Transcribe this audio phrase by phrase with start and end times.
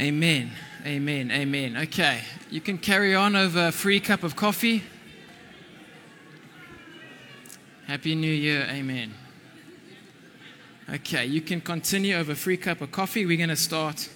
[0.00, 0.52] Amen.
[0.86, 1.32] Amen.
[1.32, 1.76] Amen.
[1.76, 2.20] Okay.
[2.50, 4.84] You can carry on over a free cup of coffee.
[7.88, 8.64] Happy New Year.
[8.70, 9.12] Amen.
[10.88, 11.26] Okay.
[11.26, 13.26] You can continue over a free cup of coffee.
[13.26, 14.08] We're going to start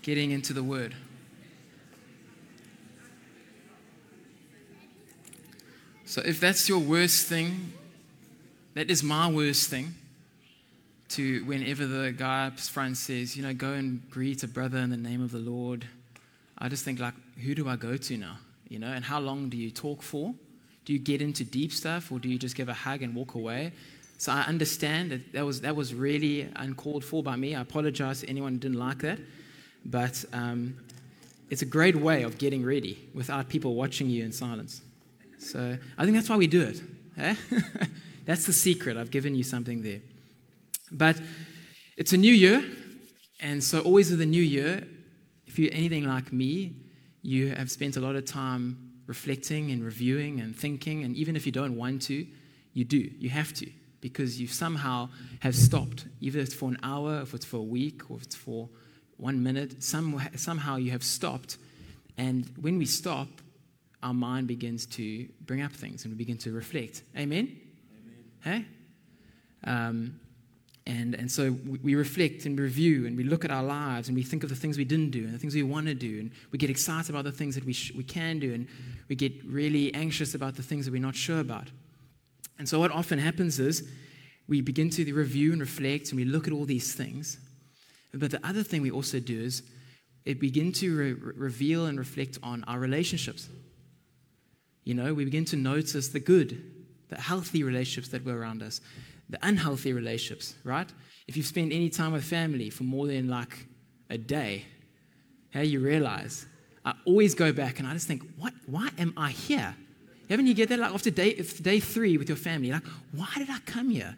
[0.00, 0.94] getting into the word.
[6.06, 7.74] So, if that's your worst thing,
[8.72, 9.94] that is my worst thing
[11.10, 14.90] to whenever the guy up front says, you know, go and greet a brother in
[14.90, 15.86] the name of the Lord,
[16.58, 18.38] I just think, like, who do I go to now?
[18.68, 20.34] You know, and how long do you talk for?
[20.84, 23.34] Do you get into deep stuff or do you just give a hug and walk
[23.34, 23.72] away?
[24.18, 27.54] So I understand that that was, that was really uncalled for by me.
[27.54, 29.18] I apologize to anyone who didn't like that.
[29.84, 30.76] But um,
[31.48, 34.82] it's a great way of getting ready without people watching you in silence.
[35.38, 36.82] So I think that's why we do it.
[37.16, 37.34] Eh?
[38.26, 38.96] that's the secret.
[38.96, 40.00] I've given you something there.
[40.90, 41.20] But
[41.96, 42.64] it's a new year,
[43.40, 44.86] and so always with a new year,
[45.46, 46.74] if you're anything like me,
[47.22, 51.44] you have spent a lot of time reflecting and reviewing and thinking, and even if
[51.46, 52.26] you don't want to,
[52.72, 53.10] you do.
[53.18, 53.68] You have to,
[54.00, 55.08] because you somehow
[55.40, 58.36] have stopped, either it's for an hour, if it's for a week, or if it's
[58.36, 58.68] for
[59.16, 61.58] one minute, some, somehow you have stopped.
[62.16, 63.28] And when we stop,
[64.02, 67.02] our mind begins to bring up things and we begin to reflect.
[67.16, 67.60] Amen?
[68.42, 68.64] Amen.
[68.64, 68.66] Hey?
[69.64, 70.20] Um,
[70.90, 74.24] and, and so we reflect and review and we look at our lives and we
[74.24, 76.18] think of the things we didn't do and the things we want to do.
[76.18, 78.66] And we get excited about the things that we, sh- we can do and
[79.08, 81.68] we get really anxious about the things that we're not sure about.
[82.58, 83.88] And so what often happens is
[84.48, 87.38] we begin to review and reflect and we look at all these things.
[88.12, 89.62] But the other thing we also do is
[90.24, 93.48] it begin to re- reveal and reflect on our relationships.
[94.82, 96.64] You know, we begin to notice the good,
[97.10, 98.80] the healthy relationships that were around us
[99.30, 100.88] the unhealthy relationships, right?
[101.28, 103.66] If you've spent any time with family for more than like
[104.10, 104.64] a day,
[105.54, 106.46] how you realize,
[106.84, 109.76] I always go back and I just think, what, why am I here?
[110.28, 110.78] Haven't you get that?
[110.78, 114.16] Like after day, day three with your family, like, why did I come here?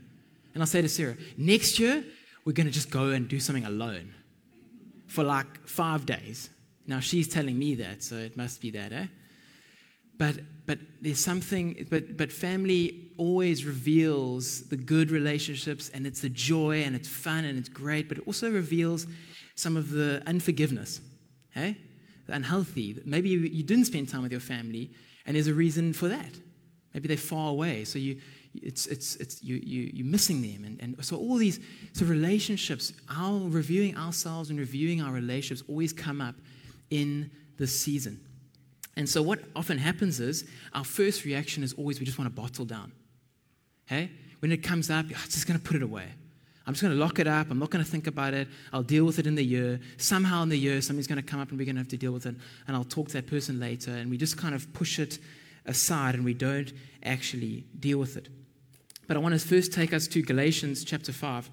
[0.55, 2.05] And I'll say to Sarah, next year,
[2.45, 4.15] we're going to just go and do something alone
[5.07, 6.51] for like five days.
[6.87, 9.07] Now she's telling me that, so it must be that, eh?
[10.23, 16.29] But, but there's something, but, but family always reveals the good relationships and it's the
[16.29, 19.09] joy and it's fun and it's great, but it also reveals
[19.57, 21.01] some of the unforgiveness,
[21.51, 21.77] hey?
[22.29, 23.03] The unhealthy.
[23.05, 24.93] Maybe you, didn't spend time with your family
[25.27, 26.39] and there's a reason for that.
[26.95, 28.21] Maybe they're far away, so you,
[28.55, 30.63] it's, it's, it's, you, you, you're missing them.
[30.63, 31.59] And, and so all these
[31.95, 36.37] so relationships, our reviewing ourselves and reviewing our relationships always come up
[36.91, 37.29] in
[37.59, 38.21] the season.
[38.97, 40.45] And so, what often happens is
[40.75, 42.93] our first reaction is always we just want to bottle down.
[43.87, 44.11] Hey?
[44.41, 46.09] When it comes up, I'm just going to put it away.
[46.67, 47.51] I'm just going to lock it up.
[47.51, 48.49] I'm not going to think about it.
[48.73, 49.81] I'll deal with it in the year.
[49.97, 51.97] Somehow in the year, something's going to come up and we're going to have to
[51.97, 52.35] deal with it.
[52.67, 53.91] And I'll talk to that person later.
[53.91, 55.19] And we just kind of push it
[55.67, 56.73] aside and we don't
[57.03, 58.29] actually deal with it.
[59.09, 61.51] But I want to first take us to Galatians chapter 5.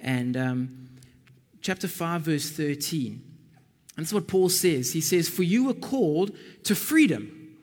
[0.00, 0.88] And um,
[1.60, 3.33] chapter 5, verse 13.
[3.96, 4.92] That's what Paul says.
[4.92, 7.56] He says, For you were called to freedom.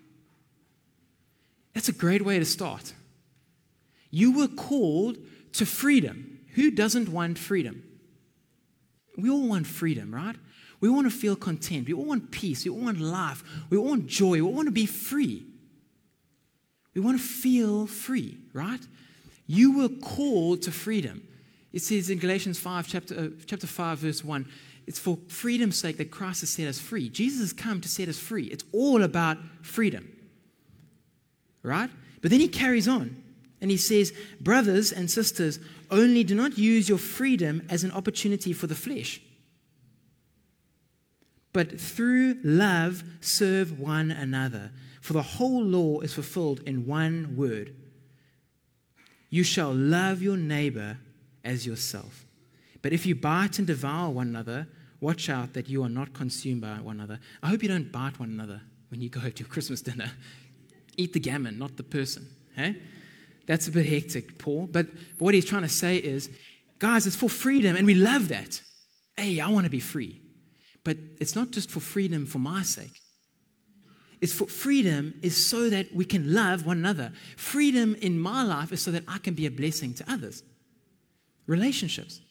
[1.73, 2.93] That's a great way to start.
[4.09, 5.17] You were called
[5.53, 6.39] to freedom.
[6.55, 7.83] Who doesn't want freedom?
[9.17, 10.35] We all want freedom, right?
[10.79, 11.87] We want to feel content.
[11.87, 12.65] We all want peace.
[12.65, 13.43] We all want life.
[13.69, 14.31] We all want joy.
[14.31, 15.45] We all want to be free.
[16.93, 18.81] We want to feel free, right?
[19.47, 21.27] You were called to freedom.
[21.71, 24.45] It says in Galatians 5, chapter, uh, chapter 5, verse 1,
[24.91, 27.07] it's for freedom's sake that Christ has set us free.
[27.07, 28.47] Jesus has come to set us free.
[28.47, 30.11] It's all about freedom.
[31.63, 31.89] Right?
[32.21, 33.15] But then he carries on
[33.61, 38.51] and he says, Brothers and sisters, only do not use your freedom as an opportunity
[38.51, 39.21] for the flesh,
[41.53, 44.71] but through love serve one another.
[44.99, 47.73] For the whole law is fulfilled in one word
[49.29, 50.97] You shall love your neighbor
[51.45, 52.25] as yourself.
[52.81, 54.67] But if you bite and devour one another,
[55.01, 57.19] Watch out that you are not consumed by one another.
[57.41, 60.11] I hope you don't bite one another when you go to Christmas dinner.
[60.95, 62.27] Eat the gammon, not the person.
[62.55, 62.77] Hey?
[63.47, 64.69] That's a bit hectic, Paul.
[64.71, 64.87] But,
[65.17, 66.29] but what he's trying to say is,
[66.79, 68.61] guys, it's for freedom, and we love that.
[69.17, 70.21] Hey, I want to be free.
[70.83, 73.01] But it's not just for freedom for my sake.
[74.19, 77.11] It's for freedom is so that we can love one another.
[77.37, 80.43] Freedom in my life is so that I can be a blessing to others.
[81.47, 82.21] Relationships.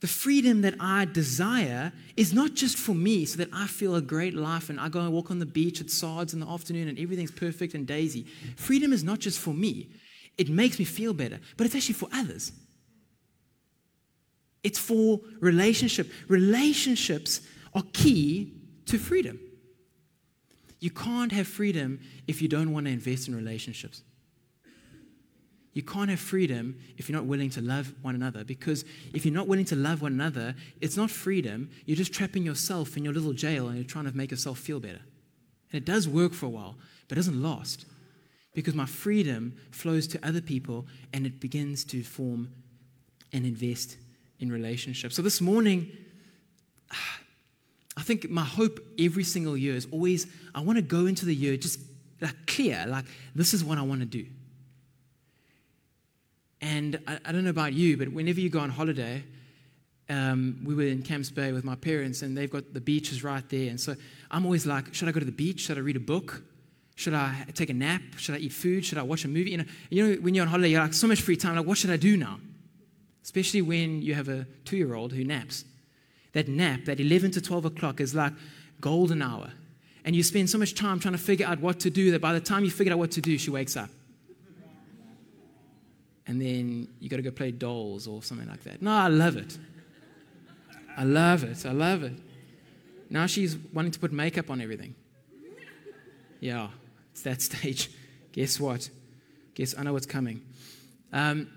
[0.00, 4.00] The freedom that I desire is not just for me so that I feel a
[4.00, 6.88] great life and I go and walk on the beach at SARDS in the afternoon
[6.88, 8.26] and everything's perfect and daisy.
[8.56, 9.90] Freedom is not just for me.
[10.38, 12.52] It makes me feel better, but it's actually for others.
[14.62, 16.10] It's for relationship.
[16.28, 17.42] Relationships
[17.74, 18.54] are key
[18.86, 19.38] to freedom.
[20.80, 24.02] You can't have freedom if you don't want to invest in relationships.
[25.80, 28.44] You can't have freedom if you're not willing to love one another.
[28.44, 28.84] Because
[29.14, 31.70] if you're not willing to love one another, it's not freedom.
[31.86, 34.78] You're just trapping yourself in your little jail and you're trying to make yourself feel
[34.78, 35.00] better.
[35.72, 36.76] And it does work for a while,
[37.08, 37.86] but it doesn't last.
[38.52, 42.50] Because my freedom flows to other people and it begins to form
[43.32, 43.96] and invest
[44.38, 45.16] in relationships.
[45.16, 45.90] So this morning,
[47.96, 51.34] I think my hope every single year is always I want to go into the
[51.34, 51.80] year just
[52.20, 54.26] like clear, like this is what I want to do.
[56.60, 59.22] And I, I don't know about you, but whenever you go on holiday,
[60.08, 63.48] um, we were in Camps Bay with my parents, and they've got the beaches right
[63.48, 63.70] there.
[63.70, 63.94] And so
[64.30, 65.60] I'm always like, should I go to the beach?
[65.60, 66.42] Should I read a book?
[66.96, 68.02] Should I take a nap?
[68.18, 68.84] Should I eat food?
[68.84, 69.52] Should I watch a movie?
[69.52, 71.56] You know, you know when you're on holiday, you're like so much free time.
[71.56, 72.38] Like, what should I do now?
[73.22, 75.64] Especially when you have a two-year-old who naps.
[76.32, 78.32] That nap, that 11 to 12 o'clock, is like
[78.80, 79.50] golden hour.
[80.04, 82.32] And you spend so much time trying to figure out what to do that by
[82.32, 83.90] the time you figure out what to do, she wakes up
[86.30, 88.80] and then you got to go play dolls or something like that.
[88.80, 89.58] No, I love it.
[90.96, 91.66] I love it.
[91.66, 92.12] I love it.
[93.10, 94.94] Now she's wanting to put makeup on everything.
[96.38, 96.68] Yeah,
[97.10, 97.90] it's that stage.
[98.30, 98.90] Guess what?
[99.56, 100.40] Guess I know what's coming.
[101.12, 101.48] Um,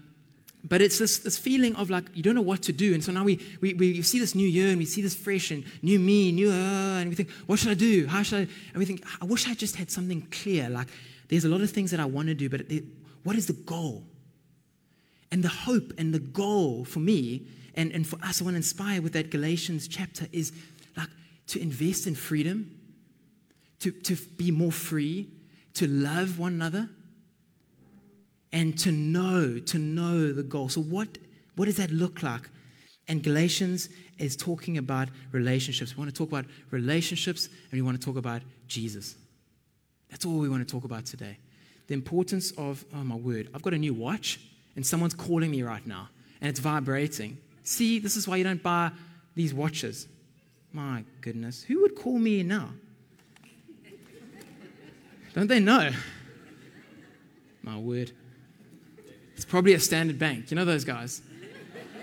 [0.63, 2.95] but it's this, this feeling of like you don't know what to do.
[2.95, 5.51] And so now we, we, we see this new year and we see this fresh
[5.51, 8.07] and new me, new uh, and we think, what should I do?
[8.07, 8.51] How should I?
[8.71, 10.67] And we think, I wish I just had something clear.
[10.67, 10.87] Like
[11.27, 12.85] there's a lot of things that I want to do, but it,
[13.23, 14.03] what is the goal?
[15.33, 18.57] And the hope and the goal for me and, and for us, I want to
[18.57, 20.53] inspire with that Galatians chapter is
[20.95, 21.09] like
[21.47, 22.79] to invest in freedom,
[23.79, 25.31] to, to be more free,
[25.73, 26.87] to love one another,
[28.51, 30.69] and to know, to know the goal.
[30.69, 31.17] So, what,
[31.55, 32.47] what does that look like?
[33.07, 33.89] And Galatians
[34.19, 35.97] is talking about relationships.
[35.97, 39.15] We want to talk about relationships and we want to talk about Jesus.
[40.11, 41.39] That's all we want to talk about today.
[41.87, 44.39] The importance of, oh my word, I've got a new watch
[44.75, 46.09] and someone's calling me right now
[46.41, 47.37] and it's vibrating.
[47.63, 48.91] See, this is why you don't buy
[49.35, 50.07] these watches.
[50.71, 52.69] My goodness, who would call me now?
[55.33, 55.89] Don't they know?
[57.63, 58.11] My word.
[59.35, 60.51] It's probably a standard bank.
[60.51, 61.21] You know those guys?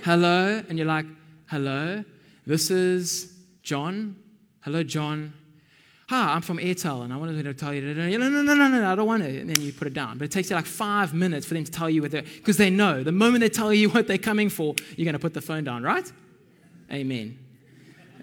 [0.03, 1.07] Hello, and you're like,
[1.47, 2.03] hello,
[2.47, 4.17] this is John.
[4.63, 5.35] Hello, John
[6.11, 8.91] hi, I'm from Airtel and I wanted to tell you, no, no, no, no, no,
[8.91, 9.41] I don't want it.
[9.43, 10.19] And then you put it down.
[10.19, 12.57] But it takes you like five minutes for them to tell you what they're, because
[12.57, 15.35] they know the moment they tell you what they're coming for, you're going to put
[15.35, 16.11] the phone down, right?
[16.93, 17.39] Amen.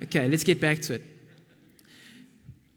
[0.03, 1.03] Okay, let's get back to it.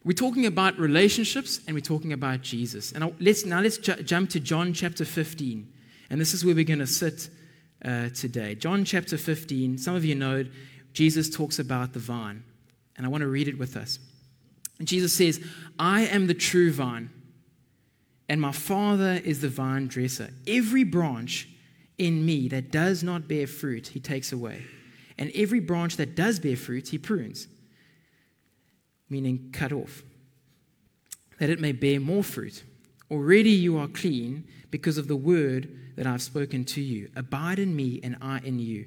[0.05, 2.93] We're talking about relationships and we're talking about Jesus.
[2.93, 5.73] And let's, now let's ju- jump to John chapter 15.
[6.11, 7.31] And this is where we're going to sit
[7.85, 8.55] uh, today.
[8.55, 10.45] John chapter 15, some of you know
[10.93, 12.45] Jesus talks about the vine.
[12.97, 13.99] And I want to read it with us.
[14.81, 15.44] And Jesus says,
[15.79, 17.11] I am the true vine,
[18.31, 20.31] and my Father is the vine dresser.
[20.47, 21.49] Every branch
[21.99, 24.62] in me that does not bear fruit, he takes away.
[25.19, 27.47] And every branch that does bear fruit, he prunes,
[29.11, 30.03] meaning cut off,
[31.38, 32.65] that it may bear more fruit.
[33.11, 37.11] Already you are clean because of the word that I've spoken to you.
[37.15, 38.87] Abide in me, and I in you.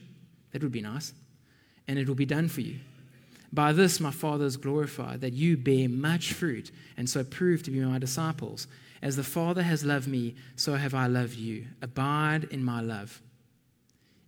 [0.51, 1.13] that would be nice.
[1.87, 2.79] And it will be done for you.
[3.53, 7.71] By this my Father is glorified, that you bear much fruit, and so prove to
[7.71, 8.67] be my disciples.
[9.01, 11.65] As the Father has loved me, so have I loved you.
[11.81, 13.21] Abide in my love.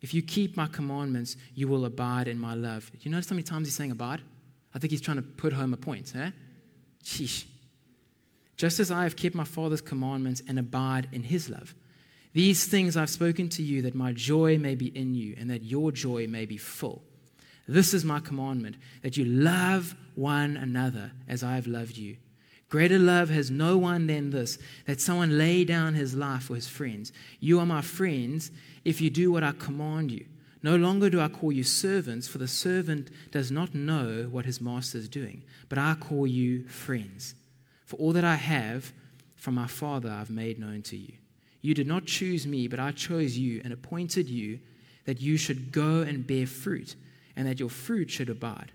[0.02, 2.92] If you keep my commandments, you will abide in my love.
[3.00, 4.22] You notice how many times he's saying abide?
[4.76, 6.32] I think he's trying to put home a point, eh?
[7.04, 7.46] Sheesh.
[8.58, 11.74] Just as I have kept my Father's commandments and abide in his love.
[12.34, 15.64] These things I've spoken to you, that my joy may be in you, and that
[15.64, 17.04] your joy may be full.
[17.68, 22.18] This is my commandment, that you love one another as I have loved you.
[22.70, 26.68] Greater love has no one than this, that someone lay down his life for his
[26.68, 27.14] friends.
[27.40, 28.50] You are my friends
[28.84, 30.26] if you do what I command you.
[30.64, 34.60] No longer do I call you servants, for the servant does not know what his
[34.60, 37.36] master is doing, but I call you friends.
[37.86, 38.92] For all that I have
[39.36, 41.14] from my Father I've made known to you.
[41.64, 44.60] You did not choose me, but I chose you and appointed you
[45.06, 46.96] that you should go and bear fruit,
[47.36, 48.72] and that your fruit should abide,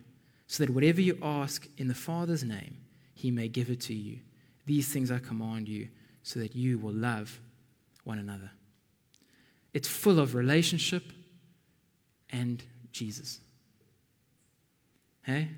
[0.47, 2.79] so that whatever you ask in the Father's name,
[3.15, 4.19] he may give it to you.
[4.67, 5.89] These things I command you,
[6.23, 7.39] so that you will love
[8.05, 8.51] one another.
[9.75, 11.05] It's full of relationship
[12.31, 13.41] and Jesus.
[15.23, 15.49] Hey?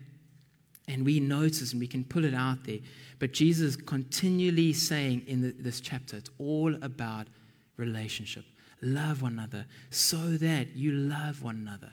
[0.91, 2.81] And we notice and we can pull it out there.
[3.21, 7.29] But Jesus continually saying in the, this chapter, it's all about
[7.77, 8.45] relationship.
[8.83, 11.93] Love one another so that you love one another.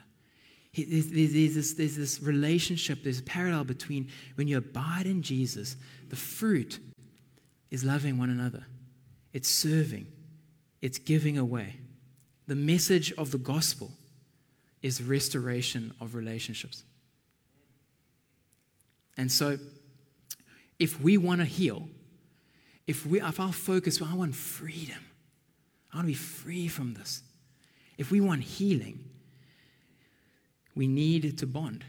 [0.74, 5.76] There's, there's, this, there's this relationship, there's a parallel between when you abide in Jesus,
[6.08, 6.78] the fruit
[7.70, 8.64] is loving one another,
[9.32, 10.06] it's serving,
[10.80, 11.76] it's giving away.
[12.46, 13.90] The message of the gospel
[14.82, 16.84] is restoration of relationships.
[19.18, 19.58] And so,
[20.78, 21.88] if we want to heal,
[22.86, 25.04] if, we, if our focus, well, I want freedom,
[25.92, 27.22] I want to be free from this.
[27.98, 29.04] If we want healing,
[30.76, 31.84] we need to bond.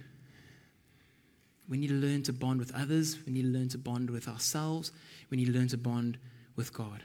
[1.69, 3.19] We need to learn to bond with others.
[3.27, 4.91] We need to learn to bond with ourselves.
[5.29, 6.17] We need to learn to bond
[6.55, 7.03] with God.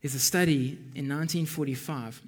[0.00, 2.22] There's a study in 1945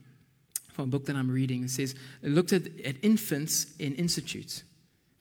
[0.75, 1.65] from a book that I'm reading.
[1.65, 4.65] It says it looked at, at infants in institutes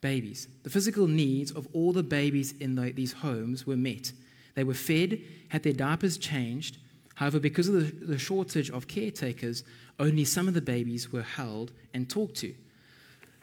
[0.04, 0.48] babies.
[0.64, 4.12] The physical needs of all the babies in the, these homes were met.
[4.54, 5.18] They were fed,
[5.48, 6.76] had their diapers changed.
[7.14, 9.64] However, because of the, the shortage of caretakers,
[9.98, 12.54] only some of the babies were held and talked to.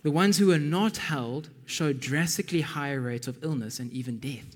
[0.03, 4.56] The ones who were not held showed drastically higher rates of illness and even death.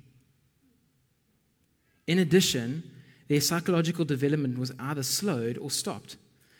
[2.05, 2.83] In addition,
[3.29, 6.17] their psychological development was either slowed or stopped.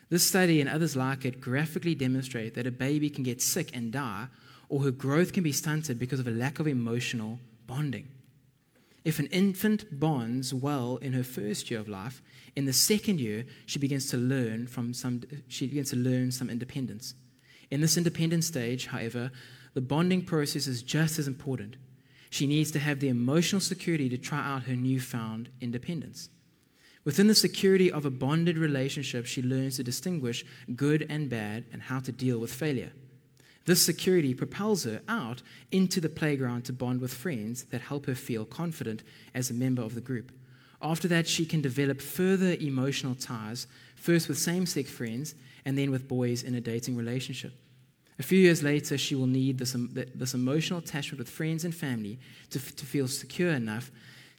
[0.10, 3.92] This study and others like it graphically demonstrate that a baby can get sick and
[3.92, 4.26] die
[4.70, 8.10] or her growth can be stunted because of a lack of emotional bonding.
[9.04, 12.24] If an infant bonds well in her first year of life,
[12.56, 16.50] in the second year she begins to learn from some she begins to learn some
[16.50, 17.14] independence.
[17.70, 19.32] In this independent stage, however,
[19.76, 21.76] the bonding process is just as important.
[22.30, 26.30] She needs to have the emotional security to try out her newfound independence.
[27.04, 30.44] Within the security of a bonded relationship, she learns to distinguish
[30.76, 32.92] good and bad and how to deal with failure.
[33.66, 35.42] This security propels her out
[35.72, 39.04] into the playground to bond with friends that help her feel confident
[39.34, 40.32] as a member of the group.
[40.82, 45.34] After that, she can develop further emotional ties, first with same sex friends
[45.66, 47.54] and then with boys in a dating relationship.
[48.20, 52.20] A few years later, she will need this, this emotional attachment with friends and family
[52.52, 53.92] to, to feel secure enough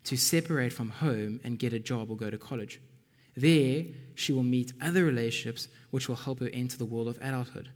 [0.05, 2.81] to separate from home and get a job or go to college.
[3.37, 7.71] There, she will meet other relationships which will help her enter the world of adulthood.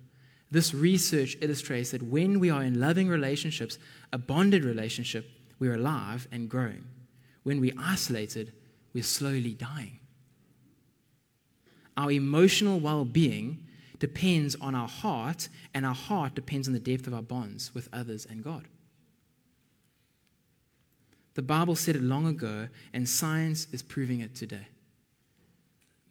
[0.51, 3.79] This research illustrates that when we are in loving relationships,
[4.13, 6.85] a bonded relationship, we're alive and growing.
[7.45, 8.53] When we're isolated,
[8.93, 10.01] we're slowly dying.
[11.97, 13.67] Our emotional well being
[13.99, 17.89] depends on our heart, and our heart depends on the depth of our bonds with
[17.93, 18.67] others and God.
[21.35, 24.67] The Bible said it long ago, and science is proving it today.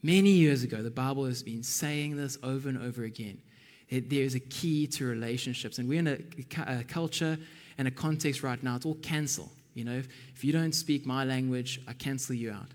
[0.02, 3.42] Many years ago, the Bible has been saying this over and over again
[3.90, 5.80] it, there is a key to relationships.
[5.80, 7.38] And we're in a, a, culture
[7.78, 9.52] and a context right now, it's all cancel.
[9.74, 12.68] You know, if, if you don't speak my language, I cancel you out.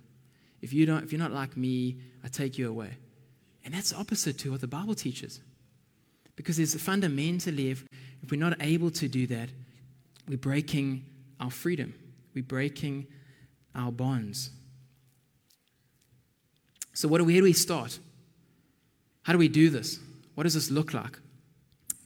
[0.61, 2.91] If, you don't, if you're not like me, I take you away.
[3.65, 5.41] And that's opposite to what the Bible teaches.
[6.37, 7.85] Because there's a fundamentally, if,
[8.23, 9.51] if we're not able to do that,
[10.29, 11.05] we're breaking
[11.39, 11.95] our freedom,
[12.35, 13.07] we're breaking
[13.75, 14.51] our bonds.
[16.93, 17.99] So, what do we, where do we start?
[19.23, 19.99] How do we do this?
[20.35, 21.19] What does this look like?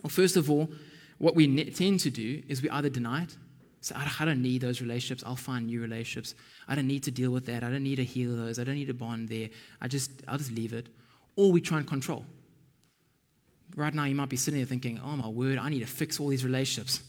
[0.02, 0.70] Well, first of all,
[1.18, 3.36] what we tend to do is we either deny it.
[3.80, 5.22] So I don't need those relationships.
[5.24, 6.34] I'll find new relationships.
[6.66, 7.62] I don't need to deal with that.
[7.62, 8.58] I don't need to heal those.
[8.58, 9.50] I don't need to bond there.
[9.80, 10.88] I just, I'll just leave it.
[11.36, 12.24] Or we try and control.
[13.76, 16.18] Right now, you might be sitting there thinking, oh my word, I need to fix
[16.18, 17.00] all these relationships.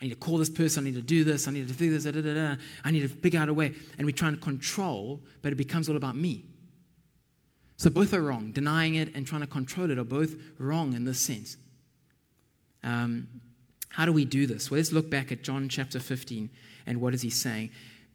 [0.00, 0.84] I need to call this person.
[0.84, 1.48] I need to do this.
[1.48, 2.04] I need to do this.
[2.04, 3.74] Da, da, da, I need to figure out a way.
[3.96, 6.44] And we try and control, but it becomes all about me.
[7.78, 8.50] So both are wrong.
[8.50, 11.56] Denying it and trying to control it are both wrong in this sense.
[12.82, 13.28] Um,
[13.88, 14.70] how do we do this?
[14.70, 16.50] Well, let's look back at John chapter 15
[16.86, 17.70] and what is he saying?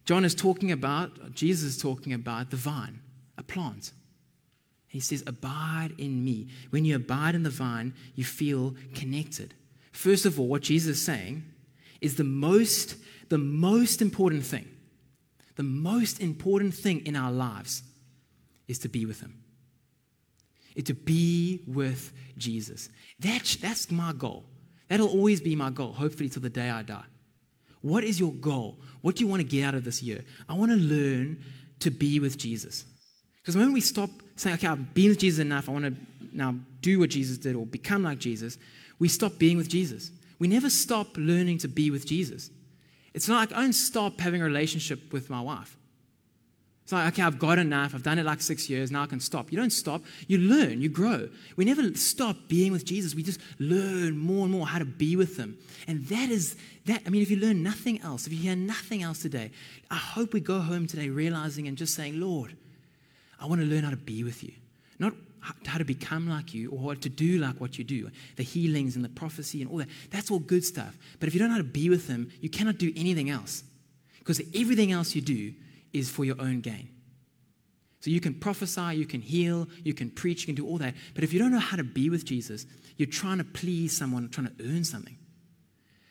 [0.06, 3.00] John is talking about, Jesus is talking about the vine,
[3.38, 3.94] a plant.
[4.90, 6.50] He says, Abide in me.
[6.70, 9.54] When you abide in the vine, you feel connected.
[9.94, 11.44] First of all, what Jesus is saying
[12.02, 12.98] is the most,
[13.30, 14.68] the most important thing,
[15.56, 17.84] the most important thing in our lives
[18.68, 19.43] is to be with Him
[20.76, 22.90] is to be with Jesus.
[23.20, 24.46] That's, that's my goal.
[24.90, 27.06] That'll always be my goal, hopefully, till the day I die.
[27.82, 28.80] What is your goal?
[29.02, 30.24] What do you want to get out of this year?
[30.48, 31.44] I want to learn
[31.80, 32.86] to be with Jesus.
[33.42, 35.94] Because when we stop saying, okay, I've been with Jesus enough, I want to
[36.32, 38.58] now do what Jesus did or become like Jesus,
[39.00, 40.12] we stop being with Jesus.
[40.40, 42.50] We never stop learning to be with Jesus.
[43.14, 45.78] It's not like I don't stop having a relationship with my wife.
[46.84, 47.96] It's like, okay, I've got enough.
[47.96, 48.92] I've done it like six years.
[48.92, 49.54] Now I can stop.
[49.54, 50.02] You don't stop.
[50.28, 50.82] You learn.
[50.82, 51.30] You grow.
[51.56, 53.16] We never stop being with Jesus.
[53.16, 55.58] We just learn more and more how to be with Him.
[55.88, 57.04] And that is that.
[57.06, 59.52] I mean, if you learn nothing else, if you hear nothing else today,
[59.90, 62.58] I hope we go home today realizing and just saying, Lord,
[63.40, 64.52] I want to learn how to be with you.
[65.00, 65.14] Not
[65.66, 68.10] how to become like you or to do like what you do.
[68.36, 69.90] The healings and the prophecy and all that.
[70.10, 70.98] That's all good stuff.
[71.22, 73.64] But if you don't know how to be with Him, you cannot do anything else.
[74.20, 75.54] Because everything else you do
[75.94, 76.90] is for your own gain.
[78.02, 80.94] So you can prophesy, you can heal, you can preach, you can do all that.
[81.16, 82.66] But if you don't know how to be with Jesus,
[82.98, 85.18] you're trying to please someone, trying to earn something.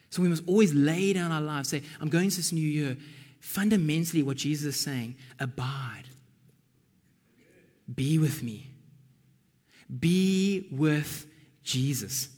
[0.09, 2.97] So we must always lay down our lives, say, I'm going to this new year.
[3.41, 6.05] Fundamentally, what Jesus is saying, abide.
[7.95, 8.71] Be with me.
[10.01, 11.27] Be with
[11.63, 12.29] Jesus.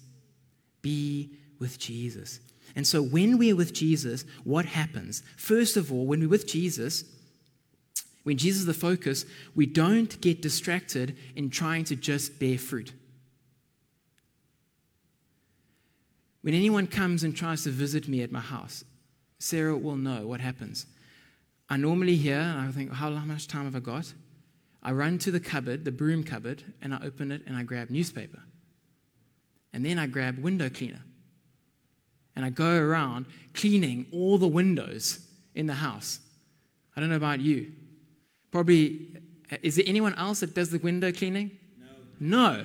[0.83, 2.41] Be with Jesus.
[2.75, 5.23] And so when we're with Jesus, what happens?
[5.37, 7.05] First of all, when we're with Jesus,
[8.25, 12.93] when Jesus is the focus, we don't get distracted in trying to just bear fruit.
[16.41, 18.85] When anyone comes and tries to visit me at my house,
[19.39, 20.87] Sarah will know what happens.
[21.69, 24.13] I normally hear, and I think, how much time have I got?
[24.83, 27.89] I run to the cupboard, the broom cupboard, and I open it and I grab
[27.89, 28.43] newspaper.
[29.73, 31.01] And then I grab window cleaner.
[32.37, 35.21] And I go around cleaning all the windows
[35.55, 36.21] in the house.
[36.97, 37.73] I don't know about you.
[38.55, 39.01] Probably,
[39.63, 41.59] is there anyone else that does the window cleaning?
[42.21, 42.55] No.
[42.55, 42.65] No.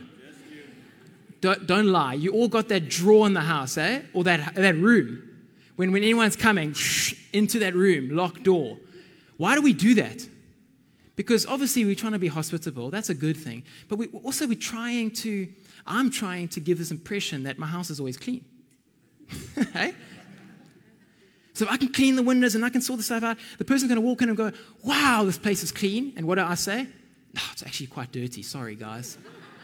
[1.42, 2.14] Don't, don't lie.
[2.14, 4.04] You all got that drawer in the house, eh?
[4.14, 5.24] Or that, that room.
[5.78, 6.76] When, when anyone's coming
[7.34, 8.78] into that room, locked door.
[9.38, 10.28] Why do we do that?
[11.16, 12.92] Because obviously we're trying to be hospitable.
[12.92, 13.64] That's a good thing.
[13.88, 15.48] But we also we're trying to,
[15.88, 18.46] I'm trying to give this impression that my house is always clean.
[19.74, 19.96] hey?
[21.60, 23.38] So I can clean the windows and I can sort the stuff out.
[23.58, 26.14] The person's going to walk in and go, wow, this place is clean.
[26.16, 26.84] And what do I say?
[27.34, 28.44] No, it's actually quite dirty.
[28.44, 29.18] Sorry, guys.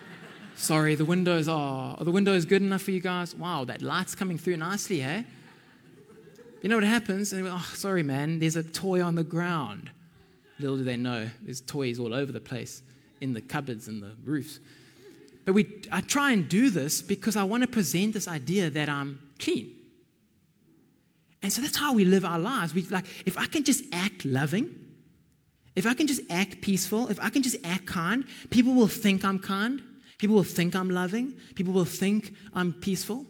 [0.58, 3.34] Sorry, the windows are, are the windows good enough for you guys?
[3.34, 5.23] Wow, that light's coming through nicely, eh?
[6.62, 7.31] You know what happens?
[7.31, 9.89] And oh, sorry, man, there's a toy on the ground.
[10.60, 12.84] Little do they know, there's toys all over the place
[13.21, 14.60] in the cupboards and the roofs.
[15.45, 18.89] But we, I try and do this because I want to present this idea that
[18.89, 19.74] I'm clean.
[21.45, 22.73] And so that's how we live our lives.
[22.73, 24.73] We like, if I can just act loving,
[25.75, 29.23] if I can just act peaceful, if I can just act kind, people will think
[29.23, 29.79] I'm kind.
[30.17, 31.36] People will think I'm loving.
[31.53, 33.27] People will think I'm peaceful.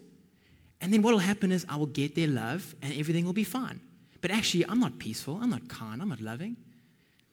[0.80, 3.44] And then what will happen is I will get their love and everything will be
[3.44, 3.82] fine.
[4.22, 5.38] But actually, I'm not peaceful.
[5.42, 6.00] I'm not kind.
[6.00, 6.56] I'm not loving.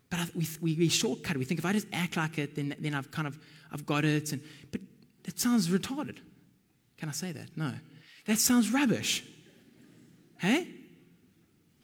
[0.10, 1.38] But I, we, we, we shortcut.
[1.38, 3.39] We think if I just act like it, then, then I've kind of
[3.72, 4.34] I've got it.
[4.34, 4.82] And, but
[5.24, 6.17] it sounds retarded.
[6.98, 7.56] Can I say that?
[7.56, 7.72] No.
[8.26, 9.24] That sounds rubbish.
[10.43, 10.67] Hey?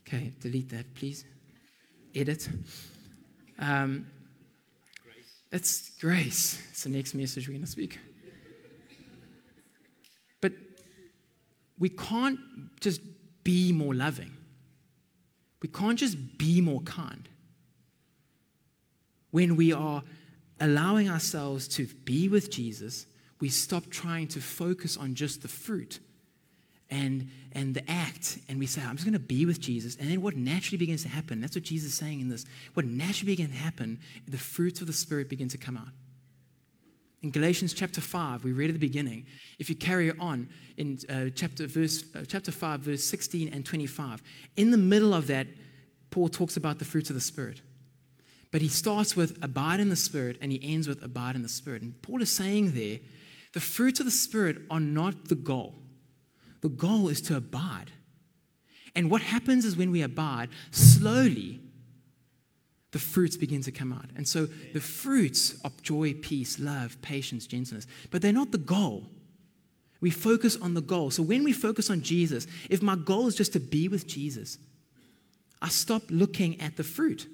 [0.05, 1.23] Okay, delete that, please.
[2.13, 2.49] Edit.
[3.57, 4.07] Um,
[5.49, 6.61] that's grace.
[6.69, 7.97] It's the next message we're going to speak.
[10.41, 10.51] But
[11.79, 12.37] we can't
[12.81, 12.99] just
[13.45, 14.35] be more loving.
[15.61, 17.29] We can't just be more kind.
[19.31, 20.03] When we are
[20.59, 23.05] allowing ourselves to be with Jesus,
[23.39, 26.01] we stop trying to focus on just the fruit
[26.91, 29.95] and, and the act, and we say, I'm just going to be with Jesus.
[29.95, 32.85] And then what naturally begins to happen, that's what Jesus is saying in this, what
[32.85, 35.89] naturally begins to happen, the fruits of the Spirit begin to come out.
[37.21, 39.25] In Galatians chapter 5, we read at the beginning,
[39.59, 40.47] if you carry on
[40.77, 44.23] in uh, chapter, verse, uh, chapter 5, verse 16 and 25,
[44.55, 45.47] in the middle of that,
[46.11, 47.61] Paul talks about the fruits of the Spirit.
[48.51, 51.49] But he starts with abide in the Spirit and he ends with abide in the
[51.49, 51.81] Spirit.
[51.81, 52.99] And Paul is saying there,
[53.53, 55.75] the fruits of the Spirit are not the goal.
[56.61, 57.91] The goal is to abide.
[58.95, 61.59] And what happens is when we abide, slowly
[62.91, 64.09] the fruits begin to come out.
[64.15, 69.05] And so the fruits of joy, peace, love, patience, gentleness, but they're not the goal.
[70.01, 71.11] We focus on the goal.
[71.11, 74.57] So when we focus on Jesus, if my goal is just to be with Jesus,
[75.61, 77.27] I stop looking at the fruit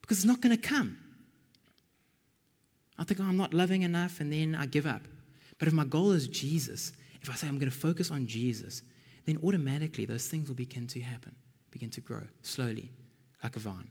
[0.00, 0.98] because it's not going to come.
[2.98, 5.02] I think, oh, I'm not loving enough, and then I give up.
[5.58, 6.92] But if my goal is Jesus,
[7.22, 8.82] if I say I'm going to focus on Jesus,
[9.26, 11.34] then automatically those things will begin to happen,
[11.70, 12.90] begin to grow slowly,
[13.42, 13.90] like a vine.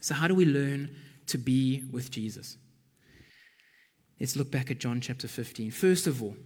[0.00, 0.94] So, how do we learn
[1.28, 2.58] to be with Jesus?
[4.20, 5.70] Let's look back at John chapter 15.
[5.70, 6.36] First of all,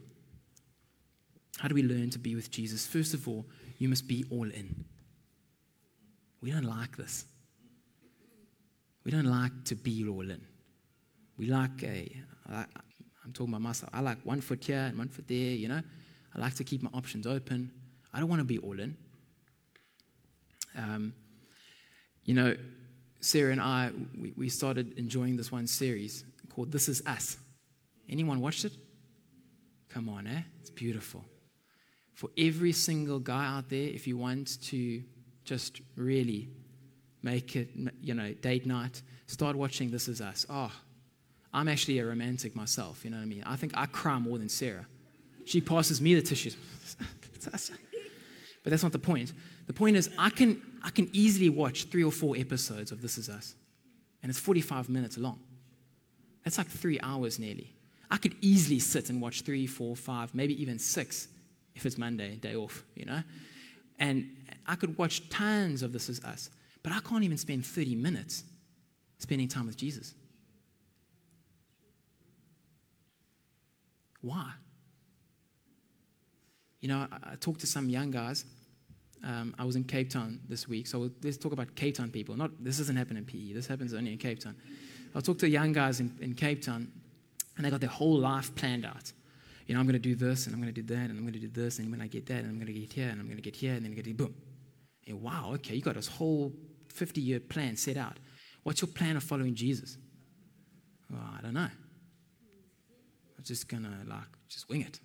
[1.58, 2.86] how do we learn to be with Jesus?
[2.86, 3.44] First of all,
[3.78, 4.84] you must be all in.
[6.40, 7.24] We don't like this.
[9.04, 10.40] We don't like to be all in.
[11.36, 12.12] We like a,
[13.28, 13.90] I'm talking about myself.
[13.92, 15.82] I like one foot here and one foot there, you know.
[16.34, 17.70] I like to keep my options open.
[18.14, 18.96] I don't want to be all in.
[20.74, 21.12] Um,
[22.24, 22.56] you know,
[23.20, 27.36] Sarah and I, we, we started enjoying this one series called This Is Us.
[28.08, 28.72] Anyone watched it?
[29.90, 30.40] Come on, eh?
[30.62, 31.22] It's beautiful.
[32.14, 35.02] For every single guy out there, if you want to
[35.44, 36.48] just really
[37.22, 37.68] make it,
[38.00, 40.46] you know, date night, start watching This Is Us.
[40.48, 40.72] Oh,
[41.52, 43.42] I'm actually a romantic myself, you know what I mean?
[43.44, 44.86] I think I cry more than Sarah.
[45.44, 46.56] She passes me the tissues.
[47.44, 49.32] but that's not the point.
[49.66, 53.16] The point is, I can, I can easily watch three or four episodes of This
[53.16, 53.54] Is Us,
[54.22, 55.40] and it's 45 minutes long.
[56.44, 57.74] That's like three hours nearly.
[58.10, 61.28] I could easily sit and watch three, four, five, maybe even six
[61.74, 63.22] if it's Monday, day off, you know?
[63.98, 64.30] And
[64.66, 66.50] I could watch tons of This Is Us,
[66.82, 68.44] but I can't even spend 30 minutes
[69.18, 70.14] spending time with Jesus.
[74.20, 74.52] Why?
[76.80, 78.44] You know, I, I talked to some young guys.
[79.24, 82.36] Um, I was in Cape Town this week, so let's talk about Cape Town people.
[82.36, 83.52] Not this doesn't happen in PE.
[83.52, 84.54] This happens only in Cape Town.
[85.14, 86.92] I talked to young guys in, in Cape Town,
[87.56, 89.12] and they got their whole life planned out.
[89.66, 91.22] You know, I'm going to do this, and I'm going to do that, and I'm
[91.22, 93.08] going to do this, and when I get that, and I'm going to get here,
[93.08, 94.34] and I'm going to get here, and then get boom.
[95.06, 96.52] And wow, okay, you got this whole
[96.88, 98.18] 50 year plan set out.
[98.62, 99.96] What's your plan of following Jesus?
[101.10, 101.68] Well, I don't know.
[103.48, 105.00] Just to like just wing it.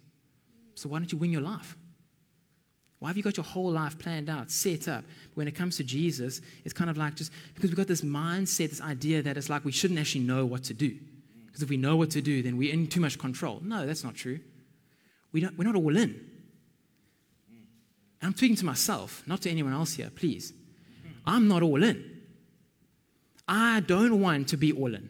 [0.76, 1.78] So why don't you wing your life?
[3.00, 5.04] Why have you got your whole life planned out, set up?
[5.34, 8.70] When it comes to Jesus, it's kind of like just because we've got this mindset,
[8.70, 10.98] this idea that it's like we shouldn't actually know what to do.
[11.46, 13.62] Because if we know what to do, then we're in too much control.
[13.64, 14.40] No, that's not true.
[15.32, 16.12] We don't, we're not all in.
[18.22, 20.54] And I'm speaking to myself, not to anyone else here, please.
[21.26, 22.22] I'm not all in.
[23.48, 25.10] I don't want to be all in,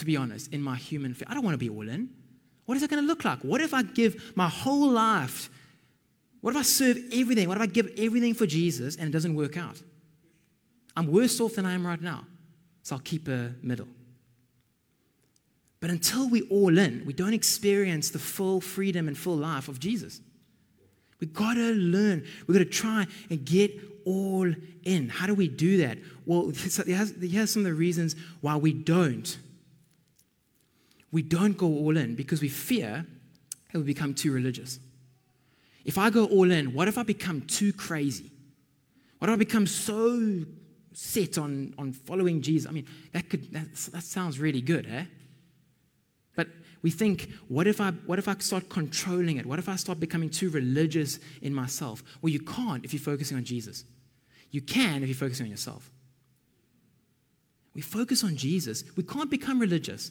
[0.00, 1.28] to be honest, in my human faith.
[1.30, 2.08] I don't want to be all in.
[2.66, 3.40] What is it going to look like?
[3.40, 5.50] What if I give my whole life?
[6.40, 7.48] What if I serve everything?
[7.48, 9.80] What if I give everything for Jesus and it doesn't work out?
[10.96, 12.26] I'm worse off than I am right now.
[12.82, 13.88] So I'll keep a middle.
[15.80, 19.80] But until we all in, we don't experience the full freedom and full life of
[19.80, 20.20] Jesus.
[21.20, 22.24] We got to learn.
[22.46, 24.52] We got to try and get all
[24.84, 25.08] in.
[25.08, 25.98] How do we do that?
[26.24, 29.36] Well, here's some of the reasons why we don't.
[31.12, 33.06] We don't go all in because we fear
[33.72, 34.80] it will become too religious.
[35.84, 38.30] If I go all in, what if I become too crazy?
[39.18, 40.44] What if I become so
[40.92, 42.68] set on, on following Jesus?
[42.68, 45.04] I mean, that could that, that sounds really good, eh?
[46.36, 46.48] But
[46.82, 49.46] we think, what if I what if I start controlling it?
[49.46, 52.02] What if I start becoming too religious in myself?
[52.22, 53.84] Well, you can't if you're focusing on Jesus.
[54.50, 55.90] You can if you're focusing on yourself.
[57.74, 58.84] We focus on Jesus.
[58.96, 60.10] We can't become religious.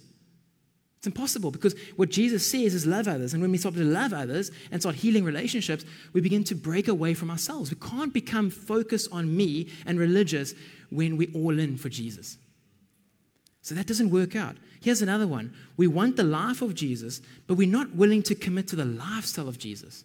[0.99, 3.33] It's impossible because what Jesus says is love others.
[3.33, 6.89] And when we start to love others and start healing relationships, we begin to break
[6.89, 7.71] away from ourselves.
[7.71, 10.53] We can't become focused on me and religious
[10.89, 12.37] when we're all in for Jesus.
[13.61, 14.57] So that doesn't work out.
[14.81, 15.53] Here's another one.
[15.77, 19.47] We want the life of Jesus, but we're not willing to commit to the lifestyle
[19.47, 20.03] of Jesus.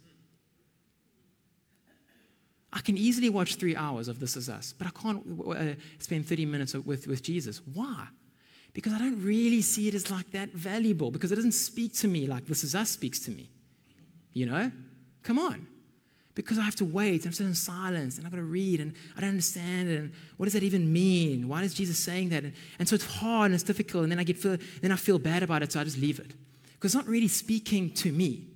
[2.73, 6.29] I can easily watch three hours of This Is Us, but I can't uh, spend
[6.29, 7.61] 30 minutes with, with Jesus.
[7.73, 8.07] Why?
[8.75, 12.09] Because I don't really see it as like that valuable, because it doesn't speak to
[12.09, 13.49] me like This Is Us speaks to me.
[14.33, 14.71] You know?
[15.23, 15.67] Come on.
[16.35, 18.93] Because I have to wait and sit in silence and I've got to read and
[19.17, 19.89] I don't understand.
[19.89, 21.47] And what does that even mean?
[21.47, 22.43] Why is Jesus saying that?
[22.43, 24.03] And, and so it's hard and it's difficult.
[24.03, 26.19] And then I get feel, then I feel bad about it, so I just leave
[26.19, 26.35] it.
[26.73, 28.49] Because it's not really speaking to me.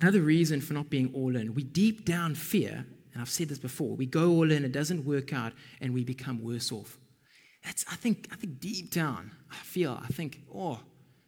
[0.00, 3.58] Another reason for not being all in, we deep down fear, and I've said this
[3.58, 6.98] before, we go all in, it doesn't work out, and we become worse off.
[7.64, 10.80] That's, I think, I think deep down, I feel, I think, oh,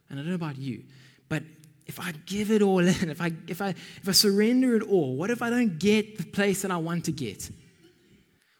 [0.09, 0.85] and I don't know about you,
[1.29, 1.43] but
[1.87, 5.17] if I give it all in, if I, if I, if I surrender it all,
[5.17, 7.51] what if I don't get the place that I want to get?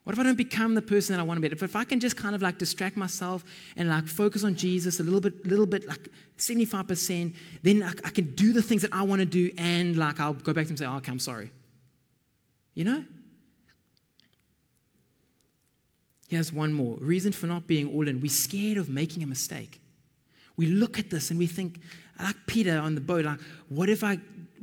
[0.05, 1.53] What if I don't become the person that I want to be?
[1.53, 3.43] If, if I can just kind of like distract myself
[3.75, 8.11] and like focus on Jesus a little bit, little bit, like 75%, then I, I
[8.11, 10.69] can do the things that I want to do and like I'll go back to
[10.69, 11.51] him and say, oh, okay, I'm sorry.
[12.75, 13.05] You know?
[16.35, 18.21] Here's one more reason for not being all in.
[18.21, 19.81] We're scared of making a mistake.
[20.57, 21.79] We look at this and we think,
[22.21, 24.19] like Peter on the boat, like, what if I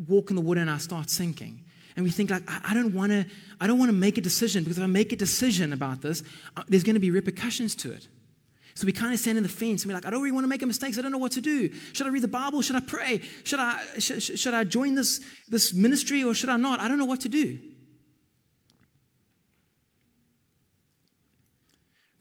[0.05, 1.63] walk in the water and I start sinking?
[1.97, 3.25] and we think like i, don't want to
[3.59, 6.23] i don't want to make a decision because if i make a decision about this
[6.55, 8.07] uh, there's going to be repercussions to it
[8.75, 10.45] so we kind of stand in the fence and we're like i don't really want
[10.45, 12.29] to make a mistake so i don't know what to do should i read the
[12.29, 16.47] bible should i pray should i should, should i join this this ministry or should
[16.47, 17.59] i not i don't know what to do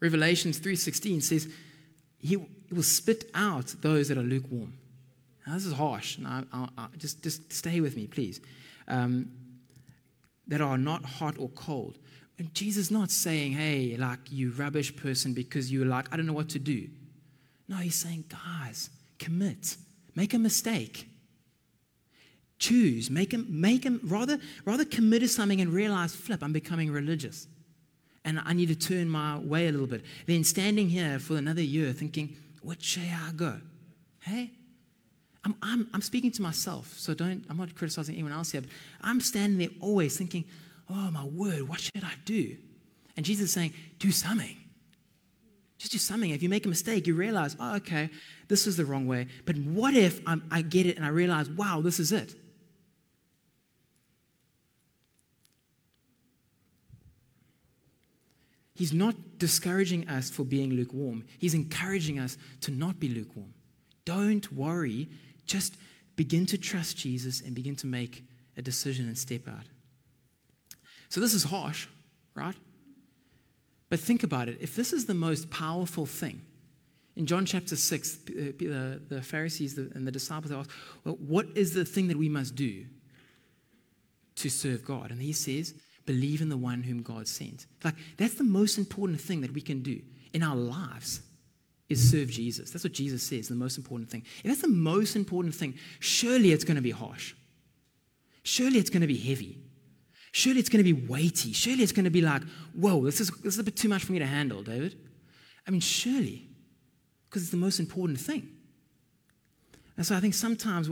[0.01, 1.47] Revelations 3:16 says
[2.17, 2.37] he,
[2.71, 4.73] will spit out those that are lukewarm.
[5.45, 6.17] Now, this is harsh.
[6.17, 8.39] And I, I, I, just, just stay with me, please.
[8.87, 9.31] Um,
[10.47, 11.97] that are not hot or cold.
[12.37, 16.25] And Jesus is not saying, hey, like you rubbish person because you're like, I don't
[16.25, 16.87] know what to do.
[17.67, 19.77] No, he's saying, guys, commit.
[20.15, 21.07] Make a mistake.
[22.59, 23.09] Choose.
[23.09, 27.47] Make him, make him rather, rather commit to something and realize, flip, I'm becoming religious.
[28.23, 30.03] And I need to turn my way a little bit.
[30.27, 33.59] Then standing here for another year thinking, which way I go?
[34.19, 34.51] Hey?
[35.43, 38.69] I'm, I'm, I'm speaking to myself, so don't, I'm not criticizing anyone else here, but
[39.01, 40.45] I'm standing there always thinking,
[40.87, 42.57] oh my word, what should I do?
[43.17, 44.55] And Jesus is saying, do something.
[45.79, 46.29] Just do something.
[46.29, 48.11] If you make a mistake, you realize, oh, okay,
[48.47, 49.27] this is the wrong way.
[49.45, 52.35] But what if I'm, I get it and I realize, wow, this is it?
[58.81, 61.23] He's not discouraging us for being lukewarm.
[61.37, 63.53] He's encouraging us to not be lukewarm.
[64.05, 65.07] Don't worry.
[65.45, 65.75] Just
[66.15, 68.25] begin to trust Jesus and begin to make
[68.57, 69.65] a decision and step out.
[71.09, 71.85] So, this is harsh,
[72.33, 72.55] right?
[73.89, 74.57] But think about it.
[74.59, 76.41] If this is the most powerful thing,
[77.15, 80.71] in John chapter 6, the, uh, uh, the Pharisees and the disciples ask,
[81.05, 82.85] well, What is the thing that we must do
[84.37, 85.11] to serve God?
[85.11, 87.67] And he says, Believe in the one whom God sent.
[87.83, 90.01] Like, that's the most important thing that we can do
[90.33, 91.21] in our lives
[91.89, 92.71] is serve Jesus.
[92.71, 94.23] That's what Jesus says, the most important thing.
[94.43, 97.33] If that's the most important thing, surely it's going to be harsh.
[98.43, 99.59] Surely it's going to be heavy.
[100.31, 101.51] Surely it's going to be weighty.
[101.51, 104.05] Surely it's going to be like, whoa, this is, this is a bit too much
[104.05, 104.97] for me to handle, David.
[105.67, 106.47] I mean, surely,
[107.29, 108.49] because it's the most important thing.
[109.97, 110.89] And so I think sometimes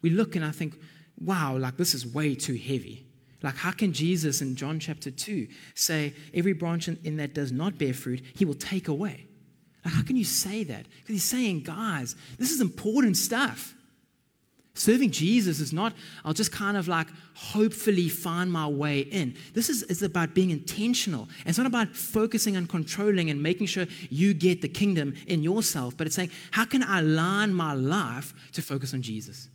[0.00, 0.78] we look and I think,
[1.20, 3.05] wow, like this is way too heavy.
[3.46, 7.78] Like, how can Jesus in John chapter 2 say, every branch in, that does not
[7.78, 9.24] bear fruit, he will take away?
[9.84, 10.84] Like, how can you say that?
[10.96, 13.76] Because he's saying, guys, this is important stuff.
[14.74, 15.92] Serving Jesus is not,
[16.24, 17.06] I'll just kind of like
[17.36, 19.36] hopefully find my way in.
[19.54, 21.28] This is, is about being intentional.
[21.44, 25.96] It's not about focusing on controlling and making sure you get the kingdom in yourself,
[25.96, 29.48] but it's saying, how can I align my life to focus on Jesus?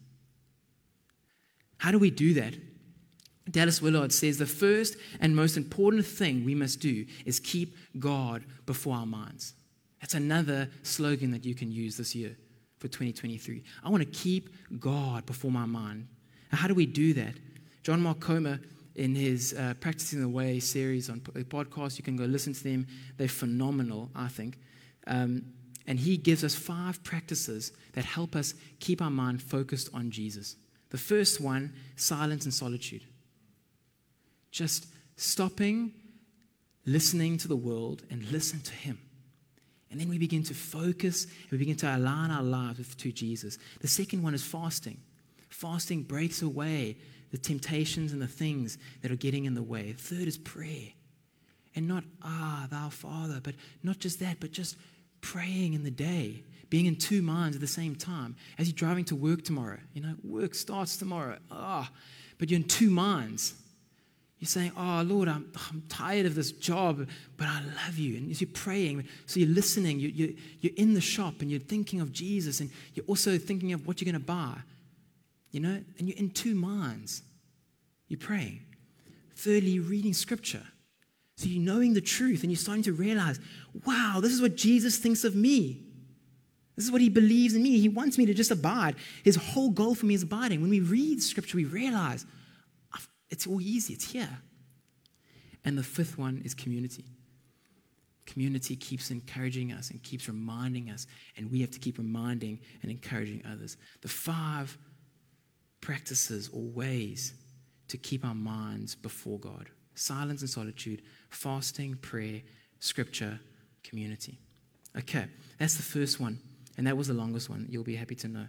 [1.79, 2.53] How do we do that?
[3.51, 8.43] Dallas Willard says the first and most important thing we must do is keep God
[8.65, 9.53] before our minds.
[9.99, 12.35] That's another slogan that you can use this year
[12.79, 13.63] for 2023.
[13.83, 16.07] I want to keep God before my mind.
[16.51, 17.35] Now, how do we do that?
[17.83, 18.59] John Mark Comer,
[18.95, 22.87] in his uh, Practicing the Way series on podcast, you can go listen to them.
[23.17, 24.59] They're phenomenal, I think.
[25.07, 25.43] Um,
[25.87, 30.55] and he gives us five practices that help us keep our mind focused on Jesus.
[30.89, 33.03] The first one, silence and solitude.
[34.51, 35.93] Just stopping,
[36.85, 38.99] listening to the world, and listen to him.
[39.91, 43.11] And then we begin to focus and we begin to align our lives with to
[43.11, 43.57] Jesus.
[43.81, 45.01] The second one is fasting.
[45.49, 46.95] Fasting breaks away
[47.31, 49.93] the temptations and the things that are getting in the way.
[49.93, 50.89] Third is prayer.
[51.75, 54.77] And not, ah, thou Father, but not just that, but just
[55.21, 58.35] praying in the day, being in two minds at the same time.
[58.57, 61.89] As you're driving to work tomorrow, you know, work starts tomorrow, ah,
[62.37, 63.53] but you're in two minds.
[64.41, 68.17] You're saying, Oh, Lord, I'm, I'm tired of this job, but I love you.
[68.17, 71.59] And as you're praying, so you're listening, you, you, you're in the shop and you're
[71.59, 74.57] thinking of Jesus and you're also thinking of what you're going to buy,
[75.51, 77.21] you know, and you're in two minds.
[78.07, 78.61] You're praying.
[79.35, 80.63] Thirdly, you're reading scripture.
[81.35, 83.39] So you're knowing the truth and you're starting to realize,
[83.85, 85.83] wow, this is what Jesus thinks of me.
[86.75, 87.79] This is what he believes in me.
[87.79, 88.95] He wants me to just abide.
[89.23, 90.61] His whole goal for me is abiding.
[90.61, 92.25] When we read scripture, we realize,
[93.31, 94.29] it's all easy, it's here.
[95.65, 97.05] And the fifth one is community.
[98.25, 102.91] Community keeps encouraging us and keeps reminding us, and we have to keep reminding and
[102.91, 103.77] encouraging others.
[104.01, 104.77] The five
[105.81, 107.33] practices or ways
[107.87, 112.41] to keep our minds before God silence and solitude, fasting, prayer,
[112.79, 113.39] scripture,
[113.83, 114.39] community.
[114.97, 115.25] Okay,
[115.59, 116.39] that's the first one,
[116.77, 117.67] and that was the longest one.
[117.69, 118.45] You'll be happy to know.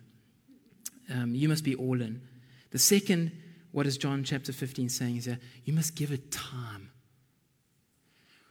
[1.13, 2.23] Um, you must be all in.
[2.71, 3.33] The second
[3.73, 6.91] what is John chapter 15 saying is that you must give it time.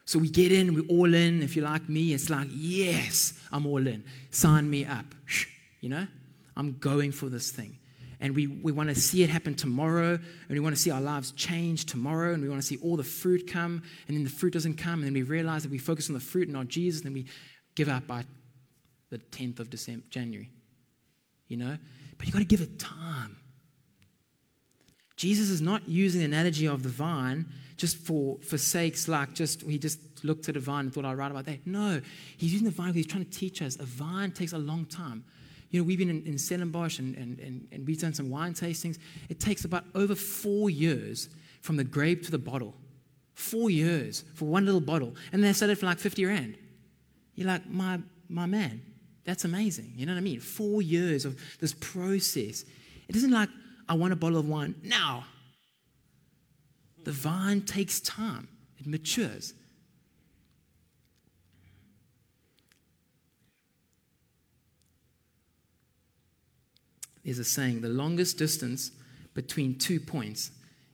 [0.06, 1.42] So we get in, we're all in.
[1.42, 4.04] If you're like me, it's like, yes, I'm all in.
[4.32, 5.06] Sign me up.
[5.80, 6.08] You know,
[6.58, 7.78] I'm going for this thing.
[8.20, 11.02] And we, we want to see it happen tomorrow, and we want to see our
[11.02, 14.30] lives change tomorrow, and we want to see all the fruit come, and then the
[14.30, 16.68] fruit doesn't come, and then we realize that we focus on the fruit and not
[16.68, 17.26] Jesus, and then we
[17.74, 18.24] give up by
[19.10, 20.52] the 10th of December, January.
[21.48, 21.78] You know?
[22.18, 23.38] But you got to give it time.
[25.22, 27.46] Jesus is not using the analogy of the vine
[27.78, 31.14] just for, for sakes, like just he just looked at a vine and thought I'll
[31.14, 31.60] write about that.
[31.68, 32.02] No,
[32.38, 34.86] he's using the vine because he's trying to teach us a vine takes a long
[34.86, 35.24] time.
[35.70, 38.56] You know, we've been in, in Stellenbosch and, and, and, and we've done some wine
[38.56, 38.98] tastings.
[39.30, 41.30] It takes about over four years
[41.62, 42.74] from the grape to the bottle.
[43.36, 45.16] Four years for one little bottle.
[45.32, 46.58] And they sell it for like 50 rand.
[47.36, 48.82] You're like, my, my man,
[49.24, 49.94] that's amazing.
[49.96, 50.40] You know what I mean?
[50.40, 52.66] Four years of this process.
[53.08, 53.50] It isn't like,
[53.92, 55.26] I want a bottle of wine now.
[57.04, 58.48] The vine takes time,
[58.80, 59.54] it matures.
[67.26, 68.92] There's a saying the longest distance
[69.34, 70.52] between two points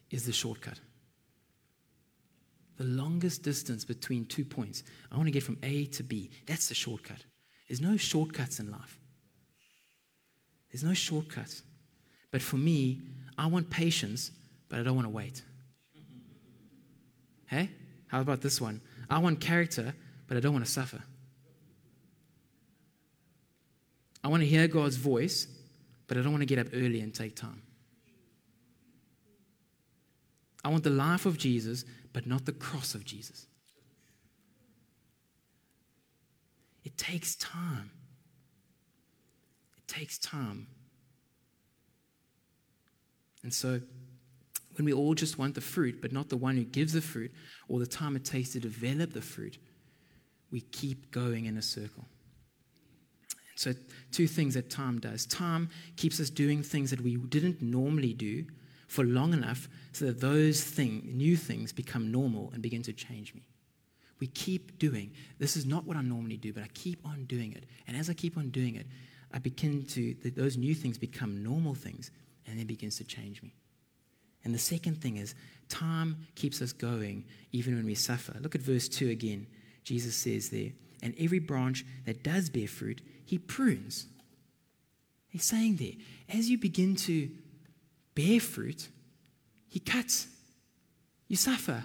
[0.10, 0.80] is the shortcut.
[2.78, 4.82] The longest distance between two points.
[5.12, 6.32] I want to get from A to B.
[6.48, 7.24] That's the shortcut.
[7.70, 8.98] There's no shortcuts in life.
[10.72, 11.62] There's no shortcuts.
[12.32, 13.02] But for me,
[13.38, 14.32] I want patience,
[14.70, 15.42] but I don't want to wait.
[17.46, 17.70] Hey?
[18.08, 18.82] How about this one?
[19.10, 19.94] I want character,
[20.28, 21.02] but I don't want to suffer.
[24.24, 25.48] I want to hear God's voice,
[26.08, 27.62] but I don't want to get up early and take time.
[30.66, 33.46] I want the life of Jesus, but not the cross of Jesus.
[36.84, 37.92] It takes time.
[39.78, 40.68] It takes time.
[43.44, 43.82] And so,
[44.76, 47.32] when we all just want the fruit, but not the one who gives the fruit,
[47.68, 49.58] or the time it takes to develop the fruit,
[50.52, 52.06] we keep going in a circle.
[53.56, 53.74] So,
[54.12, 58.46] two things that time does time keeps us doing things that we didn't normally do
[58.88, 63.34] for long enough so that those thing, new things become normal and begin to change
[63.34, 63.48] me.
[64.20, 65.12] We keep doing.
[65.40, 67.66] This is not what I normally do, but I keep on doing it.
[67.88, 68.88] And as I keep on doing it,
[69.34, 72.12] I begin to, those new things become normal things,
[72.48, 73.54] and it begins to change me.
[74.44, 75.36] And the second thing is,
[75.70, 78.36] time keeps us going even when we suffer.
[78.40, 79.48] Look at verse 2 again.
[79.84, 84.08] Jesus says there, and every branch that does bear fruit, he prunes.
[85.30, 85.94] He's saying there,
[86.30, 87.30] as you begin to
[88.16, 88.90] bear fruit,
[89.70, 90.28] he cuts.
[91.28, 91.84] You suffer.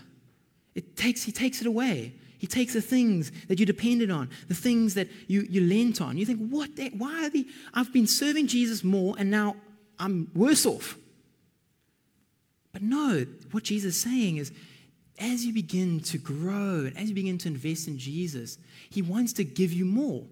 [0.74, 2.14] It takes, he takes it away.
[2.38, 6.16] He takes the things that you depended on, the things that you, you lent on.
[6.16, 6.74] You think, what?
[6.74, 7.46] The, why are the?
[7.72, 9.54] I've been serving Jesus more, and now
[10.02, 10.98] I'm worse off.
[12.72, 14.52] But no, what Jesus is saying is,
[15.18, 18.58] as you begin to grow and as you begin to invest in Jesus,
[18.90, 20.24] He wants to give you more.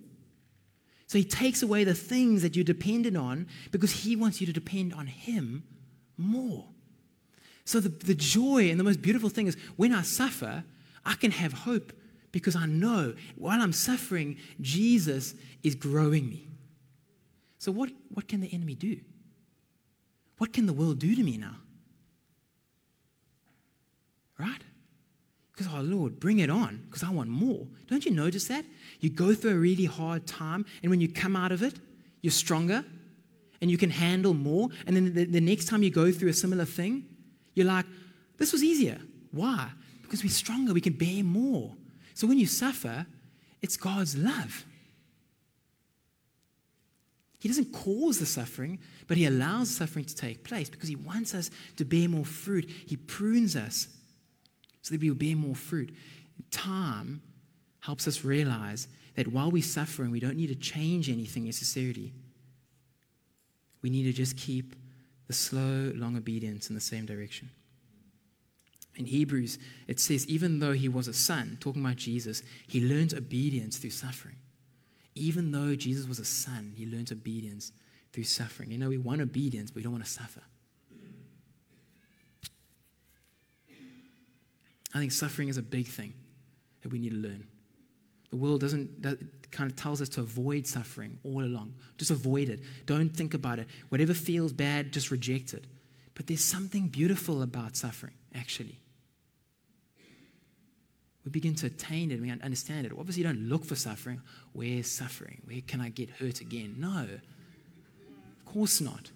[1.11, 4.53] So he takes away the things that you depended on because he wants you to
[4.53, 5.65] depend on him
[6.17, 6.67] more.
[7.65, 10.63] So the, the joy and the most beautiful thing is when I suffer,
[11.05, 11.93] I can have hope
[12.31, 16.47] because I know while I'm suffering, Jesus is growing me.
[17.59, 19.01] So, what, what can the enemy do?
[20.41, 21.57] What can the world do to me now?
[24.39, 24.63] Right?
[25.53, 27.67] Because, oh Lord, bring it on, because I want more.
[27.89, 28.65] Don't you notice that?
[29.01, 31.75] You go through a really hard time, and when you come out of it,
[32.23, 32.83] you're stronger
[33.61, 34.71] and you can handle more.
[34.87, 37.05] And then the, the next time you go through a similar thing,
[37.53, 37.85] you're like,
[38.39, 38.99] this was easier.
[39.33, 39.69] Why?
[40.01, 41.75] Because we're stronger, we can bear more.
[42.15, 43.07] So when you suffer,
[43.61, 44.65] it's God's love.
[47.41, 51.35] He doesn't cause the suffering, but He allows suffering to take place because He wants
[51.35, 52.71] us to bear more fruit.
[52.87, 53.89] He prunes us
[54.83, 55.95] so that we will bear more fruit.
[56.51, 57.23] Time
[57.81, 62.13] helps us realize that while we're suffering, we don't need to change anything necessarily.
[63.83, 64.77] We need to just keep
[65.27, 67.51] the slow, long obedience in the same direction.
[68.97, 73.15] In Hebrews, it says, even though he was a son, talking about Jesus, he learned
[73.15, 74.37] obedience through suffering.
[75.21, 77.73] Even though Jesus was a son, he learned obedience
[78.11, 78.71] through suffering.
[78.71, 80.41] You know, we want obedience, but we don't want to suffer.
[84.95, 86.15] I think suffering is a big thing
[86.81, 87.47] that we need to learn.
[88.31, 89.19] The world doesn't, that
[89.51, 91.75] kind of tells us to avoid suffering all along.
[91.99, 92.61] Just avoid it.
[92.87, 93.69] Don't think about it.
[93.91, 95.67] Whatever feels bad, just reject it.
[96.15, 98.81] But there's something beautiful about suffering, actually.
[101.25, 102.93] We begin to attain it, we understand it.
[102.99, 104.23] Obviously, you don't look for suffering.
[104.53, 105.43] Where's suffering?
[105.45, 106.77] Where can I get hurt again?
[106.79, 109.11] No, of course not.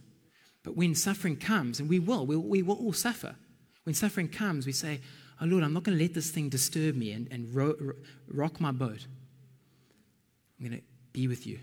[0.62, 3.36] But when suffering comes, and we will, we we will all suffer.
[3.84, 5.00] When suffering comes, we say,
[5.40, 7.94] oh Lord, I'm not going to let this thing disturb me and, and ro- ro-
[8.28, 9.06] rock my boat.
[10.58, 11.58] I'm going to be with you.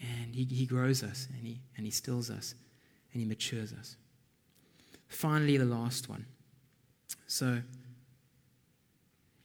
[0.00, 2.54] And he, he grows us and he, and he stills us
[3.12, 3.96] and he matures us.
[5.08, 6.26] Finally, the last one.
[7.26, 7.62] So,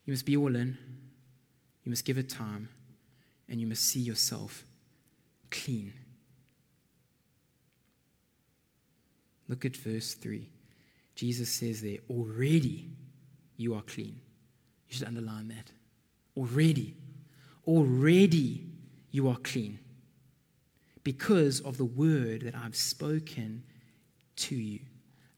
[0.06, 0.78] you must be all in,
[1.84, 2.70] you must give it time,
[3.50, 4.64] and you must see yourself
[5.52, 5.94] clean.
[9.48, 10.50] Look at verse 3.
[11.16, 12.90] Jesus says there, already
[13.58, 14.20] you are clean.
[14.90, 15.72] You should underline that.
[16.36, 16.96] Already.
[17.68, 18.66] Already
[19.12, 19.80] you are clean
[21.04, 23.64] because of the word that I've spoken
[24.38, 24.80] to you.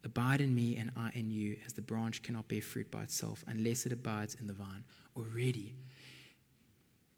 [0.07, 3.43] Abide in me and I in you, as the branch cannot bear fruit by itself
[3.45, 4.85] unless it abides in the vine.
[5.17, 5.75] Already.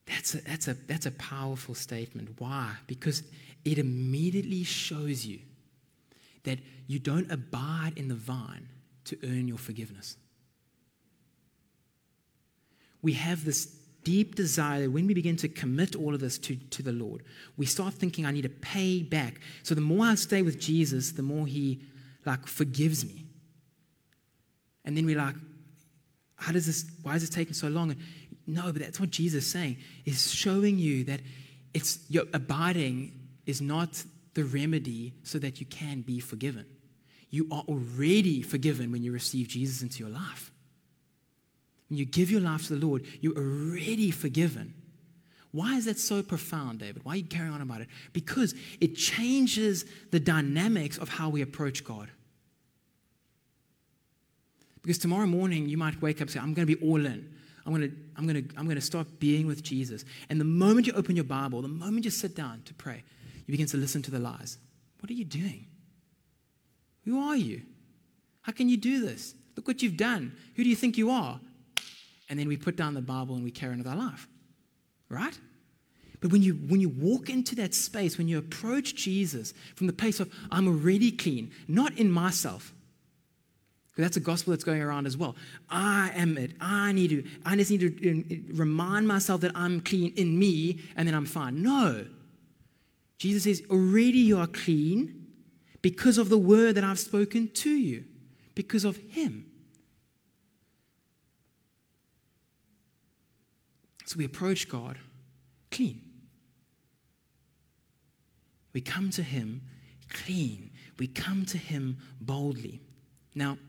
[0.07, 2.29] That's a, that's a, that's a powerful statement.
[2.39, 2.71] Why?
[2.87, 3.21] Because
[3.63, 5.39] it immediately shows you
[6.43, 8.67] that you don't abide in the vine
[9.05, 10.17] to earn your forgiveness.
[13.03, 13.67] We have this
[14.03, 17.21] deep desire that when we begin to commit all of this to, to the Lord,
[17.55, 19.41] we start thinking, I need to pay back.
[19.61, 21.83] So the more I stay with Jesus, the more He
[22.25, 23.25] like forgives me.
[24.85, 25.35] And then we're like,
[26.35, 27.91] how does this, why is this taking so long?
[27.91, 27.99] And
[28.47, 31.21] no, but that's what Jesus is saying, is showing you that
[31.73, 33.13] it's your abiding
[33.45, 34.03] is not
[34.33, 36.65] the remedy so that you can be forgiven.
[37.29, 40.51] You are already forgiven when you receive Jesus into your life.
[41.89, 44.73] When you give your life to the Lord, you're already forgiven.
[45.51, 47.03] Why is that so profound, David?
[47.03, 47.87] Why are you carrying on about it?
[48.13, 52.09] Because it changes the dynamics of how we approach God.
[54.81, 57.33] Because tomorrow morning you might wake up and say, I'm going to be all in.
[57.65, 60.05] I'm going to, I'm going to, I'm going to start being with Jesus.
[60.29, 63.03] And the moment you open your Bible, the moment you sit down to pray,
[63.45, 64.57] you begin to listen to the lies.
[64.99, 65.65] What are you doing?
[67.05, 67.63] Who are you?
[68.41, 69.33] How can you do this?
[69.55, 70.35] Look what you've done.
[70.55, 71.39] Who do you think you are?
[72.29, 74.27] and then we put down the Bible and we carry on with our life.
[75.09, 75.37] Right?
[76.21, 79.93] But when you, when you walk into that space, when you approach Jesus from the
[79.93, 82.73] place of, I'm already clean, not in myself,
[83.87, 85.35] because that's a gospel that's going around as well.
[85.69, 86.51] I am it.
[86.59, 90.79] I need to, I just need to uh, remind myself that I'm clean in me
[90.95, 91.61] and then I'm fine.
[91.61, 92.05] No.
[93.17, 95.27] Jesus says, already you are clean
[95.81, 98.03] because of the word that I've spoken to you,
[98.55, 99.48] because of Him.
[104.09, 104.97] So we approach God
[105.69, 106.01] clean.
[108.73, 109.61] We come to Him
[110.09, 110.71] clean.
[110.97, 112.81] We come to Him boldly.
[113.35, 113.59] Now,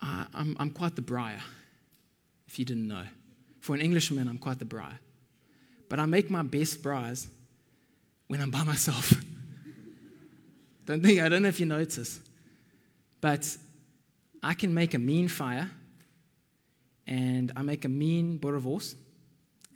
[0.00, 1.42] I, I'm, I'm quite the braaier,
[2.46, 3.04] if you didn't know.
[3.60, 4.98] For an Englishman, I'm quite the braaier.
[5.90, 7.28] But I make my best briars
[8.28, 9.12] when I'm by myself.
[10.86, 12.18] don't think, I don't know if you notice,
[13.20, 13.58] but
[14.42, 15.70] I can make a mean fire
[17.06, 18.94] and I make a mean boerewors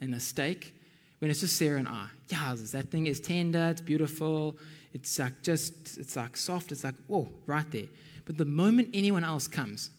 [0.01, 0.73] and a steak
[1.19, 2.07] when it's just Sarah and I.
[2.29, 4.57] Yeah, that thing is tender, it's beautiful,
[4.93, 7.87] it's like just, it's like soft, it's like, whoa, right there.
[8.25, 9.91] But the moment anyone else comes,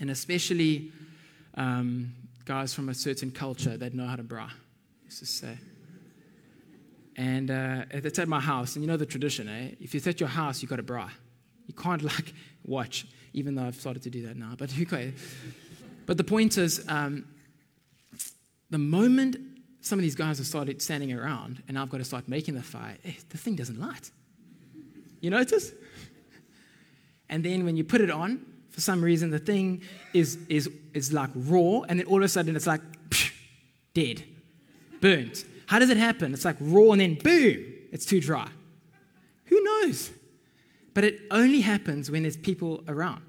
[0.00, 0.92] and especially
[1.54, 2.12] um,
[2.44, 4.50] guys from a certain culture that know how to braai,
[5.04, 5.56] let's just say.
[7.16, 9.70] And uh, it's at my house, and you know the tradition, eh?
[9.80, 11.10] If it's at your house, you got a braai.
[11.66, 12.34] You can't like
[12.64, 14.54] watch, even though I've started to do that now.
[14.58, 15.14] But okay.
[16.06, 17.26] But the point is, um,
[18.70, 19.36] the moment
[19.84, 22.62] some of these guys have started standing around and I've got to start making the
[22.62, 24.10] fire, eh, the thing doesn't light.
[25.20, 25.72] You notice?
[27.28, 29.82] And then when you put it on, for some reason, the thing
[30.12, 32.80] is, is, is like raw, and then all of a sudden it's like
[33.10, 33.32] psh,
[33.92, 34.24] dead,
[35.00, 35.44] burnt.
[35.66, 36.32] How does it happen?
[36.32, 38.48] It's like raw, and then boom, it's too dry.
[39.44, 40.10] Who knows?
[40.92, 43.22] But it only happens when there's people around,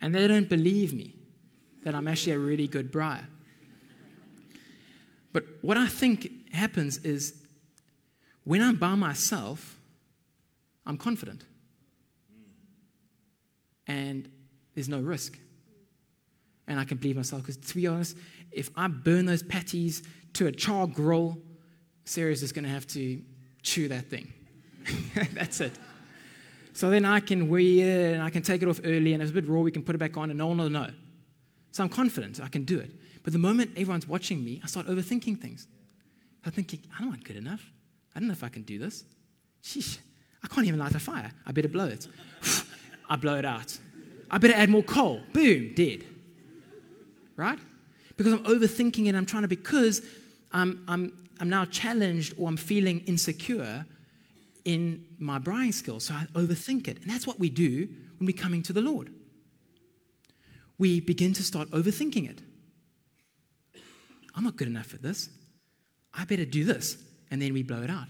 [0.00, 1.14] and they don't believe me
[1.84, 3.26] that I'm actually a really good braaier.
[5.32, 7.34] But what I think happens is
[8.44, 9.78] when I'm by myself,
[10.86, 11.44] I'm confident.
[13.86, 14.30] And
[14.74, 15.38] there's no risk.
[16.68, 18.16] And I can believe myself because, to be honest,
[18.52, 20.02] if I burn those patties
[20.34, 21.38] to a char grill,
[22.04, 23.22] Sarah's just going to have to
[23.62, 24.32] chew that thing.
[25.32, 25.72] That's it.
[26.72, 29.28] So then I can wear it and I can take it off early, and if
[29.28, 30.88] it's a bit raw, we can put it back on, and no one will know.
[31.72, 32.90] So I'm confident I can do it.
[33.24, 35.66] But the moment everyone's watching me, I start overthinking things.
[36.44, 37.72] I'm thinking, I don't want good enough.
[38.14, 39.04] I don't know if I can do this.
[39.64, 39.98] Sheesh,
[40.42, 41.30] I can't even light a fire.
[41.46, 42.06] I better blow it.
[43.08, 43.78] I blow it out.
[44.30, 45.20] I better add more coal.
[45.32, 46.04] Boom, dead.
[47.36, 47.58] Right?
[48.16, 49.14] Because I'm overthinking it.
[49.14, 50.02] I'm trying to, because
[50.52, 53.86] I'm, I'm, I'm now challenged or I'm feeling insecure
[54.64, 56.04] in my brain skills.
[56.04, 57.00] So I overthink it.
[57.00, 59.10] And that's what we do when we're coming to the Lord
[60.82, 62.40] we begin to start overthinking it.
[64.34, 65.30] I'm not good enough for this.
[66.12, 66.96] I better do this.
[67.30, 68.08] And then we blow it out.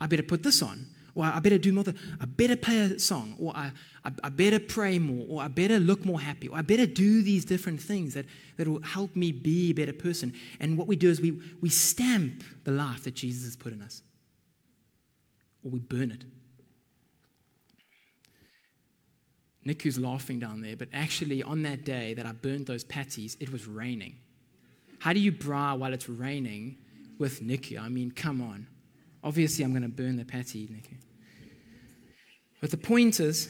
[0.00, 0.86] I better put this on.
[1.14, 1.84] Or I better do more.
[2.22, 3.36] I better play a song.
[3.38, 3.70] Or I,
[4.02, 5.26] I, I, better pray more.
[5.28, 6.48] Or I better look more happy.
[6.48, 8.24] Or I better do these different things that,
[8.56, 10.32] that will help me be a better person.
[10.60, 13.82] And what we do is we, we stamp the life that Jesus has put in
[13.82, 14.02] us.
[15.62, 16.24] or we burn it.
[19.64, 23.36] Nick, who's laughing down there, but actually, on that day that I burned those patties,
[23.40, 24.16] it was raining.
[24.98, 26.76] How do you braai while it's raining
[27.18, 27.78] with Nicky?
[27.78, 28.66] I mean, come on.
[29.22, 30.98] Obviously, I'm going to burn the patty, Nicky.
[32.60, 33.48] But the point is,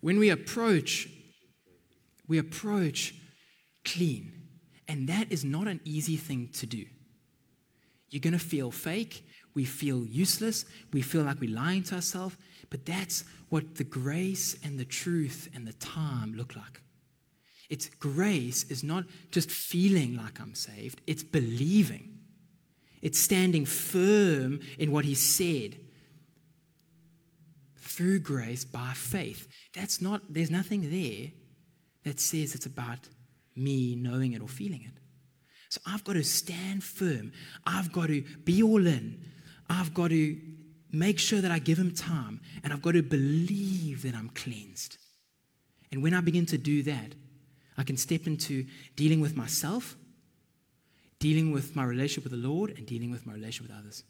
[0.00, 1.08] when we approach,
[2.28, 3.14] we approach
[3.84, 4.32] clean.
[4.86, 6.84] And that is not an easy thing to do.
[8.10, 9.24] You're going to feel fake.
[9.54, 10.64] We feel useless.
[10.92, 12.36] We feel like we're lying to ourselves.
[12.70, 16.82] But that's what the grace and the truth and the time look like.
[17.70, 22.14] It's grace is not just feeling like I'm saved, it's believing.
[23.00, 25.76] It's standing firm in what he said
[27.76, 29.48] through grace by faith.
[29.74, 31.30] That's not, there's nothing there
[32.04, 33.08] that says it's about
[33.54, 35.00] me knowing it or feeling it.
[35.68, 37.32] So I've got to stand firm.
[37.66, 39.22] I've got to be all in.
[39.68, 40.40] I've got to
[40.92, 42.40] make sure that I give him time.
[42.62, 44.96] And I've got to believe that I'm cleansed.
[45.92, 47.14] And when I begin to do that,
[47.76, 48.66] I can step into
[48.96, 49.96] dealing with myself,
[51.18, 54.02] dealing with my relationship with the Lord, and dealing with my relationship with others.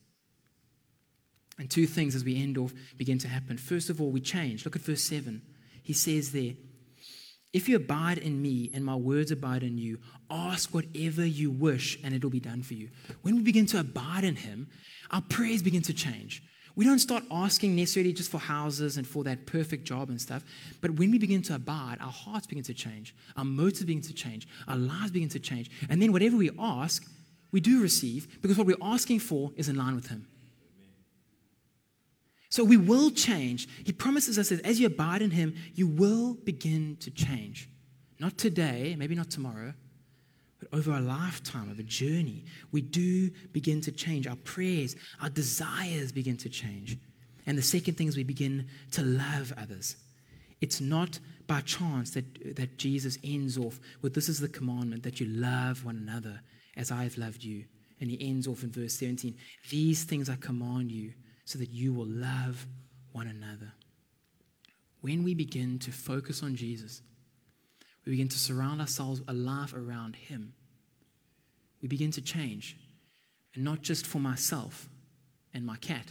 [1.58, 3.58] And two things as we end off begin to happen.
[3.58, 4.64] First of all, we change.
[4.64, 5.42] Look at verse 7.
[5.82, 6.54] He says there,
[7.52, 9.98] If you abide in me and my words abide in you,
[10.30, 12.90] ask whatever you wish and it'll be done for you.
[13.22, 14.68] When we begin to abide in him,
[15.10, 16.42] our prayers begin to change.
[16.78, 20.44] We don't start asking necessarily just for houses and for that perfect job and stuff.
[20.80, 24.14] But when we begin to abide, our hearts begin to change, our motives begin to
[24.14, 25.72] change, our lives begin to change.
[25.90, 27.04] And then whatever we ask,
[27.50, 30.28] we do receive because what we're asking for is in line with Him.
[32.48, 33.68] So we will change.
[33.82, 37.68] He promises us that as you abide in Him, you will begin to change.
[38.20, 39.74] Not today, maybe not tomorrow,
[40.58, 44.26] but over a lifetime of a journey, we do begin to change.
[44.26, 46.98] Our prayers, our desires begin to change.
[47.46, 49.96] And the second thing is we begin to love others.
[50.60, 55.20] It's not by chance that, that Jesus ends off with this is the commandment that
[55.20, 56.40] you love one another
[56.76, 57.64] as I have loved you.
[58.00, 59.34] And he ends off in verse 17
[59.70, 61.12] These things I command you
[61.44, 62.66] so that you will love
[63.12, 63.72] one another.
[65.00, 67.02] When we begin to focus on Jesus,
[68.08, 70.54] we begin to surround ourselves a life around Him.
[71.82, 72.74] We begin to change.
[73.54, 74.88] And not just for myself
[75.52, 76.06] and my cat,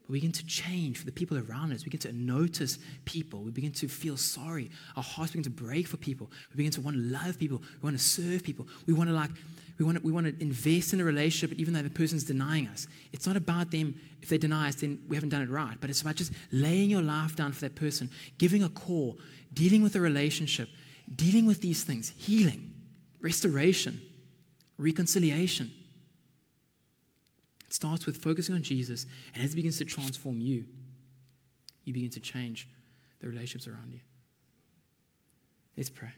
[0.00, 1.80] but we begin to change for the people around us.
[1.80, 3.42] We begin to notice people.
[3.42, 4.70] We begin to feel sorry.
[4.96, 6.30] Our hearts begin to break for people.
[6.50, 7.58] We begin to want to love people.
[7.58, 8.66] We want to serve people.
[8.86, 9.32] We want to like,
[9.78, 12.68] we want to, we want to invest in a relationship even though the person's denying
[12.68, 12.86] us.
[13.12, 14.00] It's not about them.
[14.22, 15.76] If they deny us, then we haven't done it right.
[15.78, 19.18] But it's about just laying your life down for that person, giving a call,
[19.52, 20.70] dealing with a relationship,
[21.14, 22.72] dealing with these things, healing,
[23.20, 24.00] restoration,
[24.78, 25.70] reconciliation.
[27.66, 30.64] It starts with focusing on Jesus, and as it begins to transform you,
[31.84, 32.68] you begin to change
[33.20, 34.00] the relationships around you.
[35.76, 36.12] Let's pray.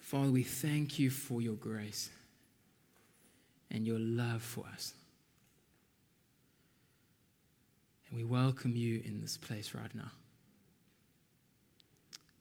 [0.00, 2.08] Father, we thank you for your grace
[3.70, 4.94] and your love for us.
[8.08, 10.10] And we welcome you in this place right now.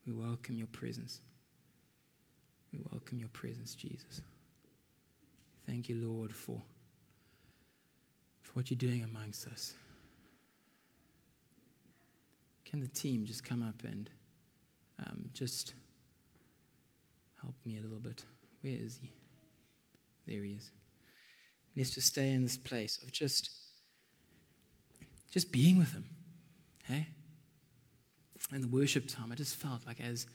[0.05, 1.19] We welcome your presence.
[2.71, 4.21] We welcome your presence, Jesus.
[5.65, 6.61] Thank you, Lord, for,
[8.41, 9.73] for what you're doing amongst us.
[12.63, 14.09] Can the team just come up and
[15.05, 15.73] um, just
[17.41, 18.23] help me a little bit?
[18.61, 19.11] Where is he?
[20.25, 20.71] There he is.
[21.75, 23.66] Let's just stay in this place of just
[25.37, 26.03] just being with Him.
[26.85, 27.05] Hey?
[28.51, 30.25] And the worship time, I just felt like as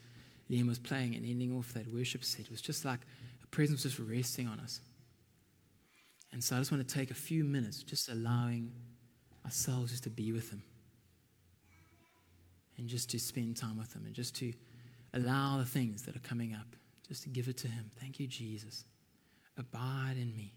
[0.49, 3.01] Liam was playing and ending off that worship set, it was just like
[3.43, 4.81] a presence just resting on us.
[6.31, 8.71] And so I just want to take a few minutes just allowing
[9.45, 10.63] ourselves just to be with Him
[12.79, 14.53] and just to spend time with Him and just to
[15.15, 16.77] allow the things that are coming up,
[17.09, 17.91] just to give it to Him.
[17.99, 18.85] Thank you, Jesus.
[19.59, 20.55] Abide in me.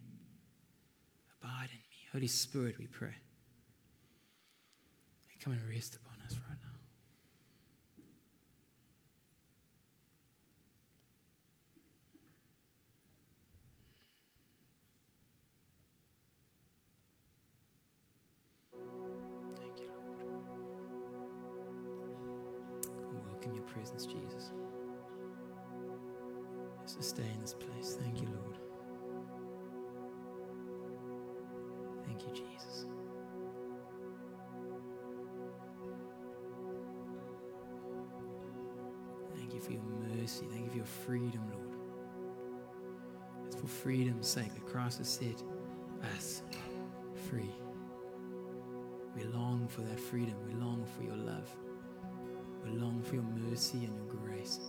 [1.41, 2.08] Abide in me.
[2.14, 3.16] Holy Spirit, we pray.
[5.46, 6.80] Come and rest upon us right now.
[19.60, 20.48] Thank you, Lord.
[23.12, 24.52] We welcome your presence, Jesus.
[26.88, 27.98] Just stay in this place.
[28.02, 28.58] Thank you, Lord.
[32.08, 32.88] Thank you, Jesus.
[39.66, 39.82] For your
[40.16, 40.45] mercy.
[40.51, 41.80] Thank you for your freedom, Lord.
[43.47, 45.41] It's for freedom's sake that Christ has set
[46.16, 46.43] us
[47.30, 47.51] free.
[49.16, 50.36] We long for that freedom.
[50.47, 51.49] We long for your love.
[52.63, 54.59] We long for your mercy and your grace.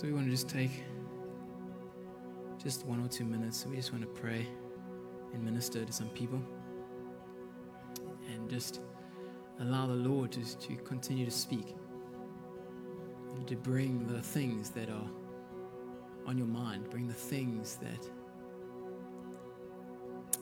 [0.00, 0.70] So we want to just take
[2.56, 3.66] just one or two minutes.
[3.66, 4.46] We just want to pray
[5.34, 6.40] and minister to some people
[8.32, 8.80] and just
[9.60, 11.76] allow the Lord to, to continue to speak
[13.34, 15.06] and to bring the things that are
[16.26, 18.08] on your mind, bring the things that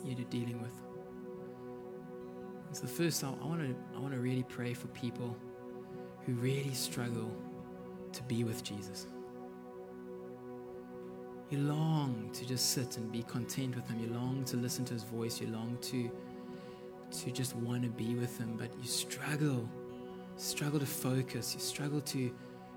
[0.04, 0.80] you're dealing with.
[2.70, 5.36] So first, I want to I want to really pray for people
[6.24, 7.34] who really struggle
[8.12, 9.08] to be with Jesus.
[11.50, 14.00] You long to just sit and be content with Him.
[14.00, 15.40] You long to listen to His voice.
[15.40, 16.10] You long to
[17.10, 19.66] to just want to be with Him, but you struggle,
[20.36, 21.54] struggle to focus.
[21.54, 22.30] You struggle to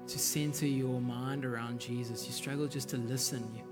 [0.08, 2.26] to center your mind around Jesus.
[2.26, 3.44] You struggle just to listen.
[3.56, 3.64] You,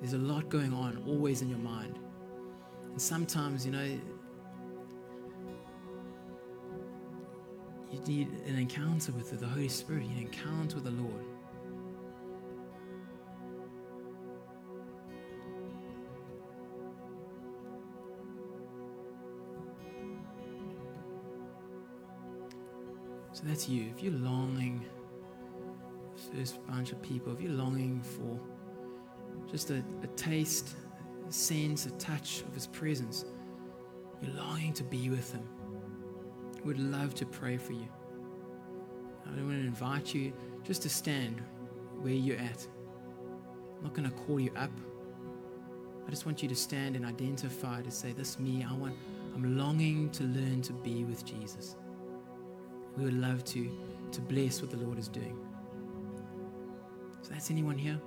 [0.00, 1.98] there's a lot going on always in your mind,
[2.90, 4.00] and sometimes you know
[7.92, 10.02] you need an encounter with the Holy Spirit.
[10.02, 11.24] You need an encounter with the Lord.
[23.40, 23.86] So that's you.
[23.90, 24.84] If you're longing,
[26.34, 28.38] first bunch of people, if you're longing for
[29.50, 30.76] just a, a taste,
[31.26, 33.24] a sense, a touch of His presence,
[34.20, 35.48] you're longing to be with Him.
[36.66, 37.88] We'd love to pray for you.
[39.24, 41.40] I want to invite you just to stand
[42.02, 42.66] where you're at.
[43.78, 44.70] I'm not going to call you up.
[46.06, 48.66] I just want you to stand and identify to say, This me.
[48.68, 48.94] I want
[49.34, 51.76] I'm longing to learn to be with Jesus.
[52.96, 53.70] We would love to,
[54.12, 55.38] to bless what the Lord is doing.
[57.22, 58.00] So that's anyone here?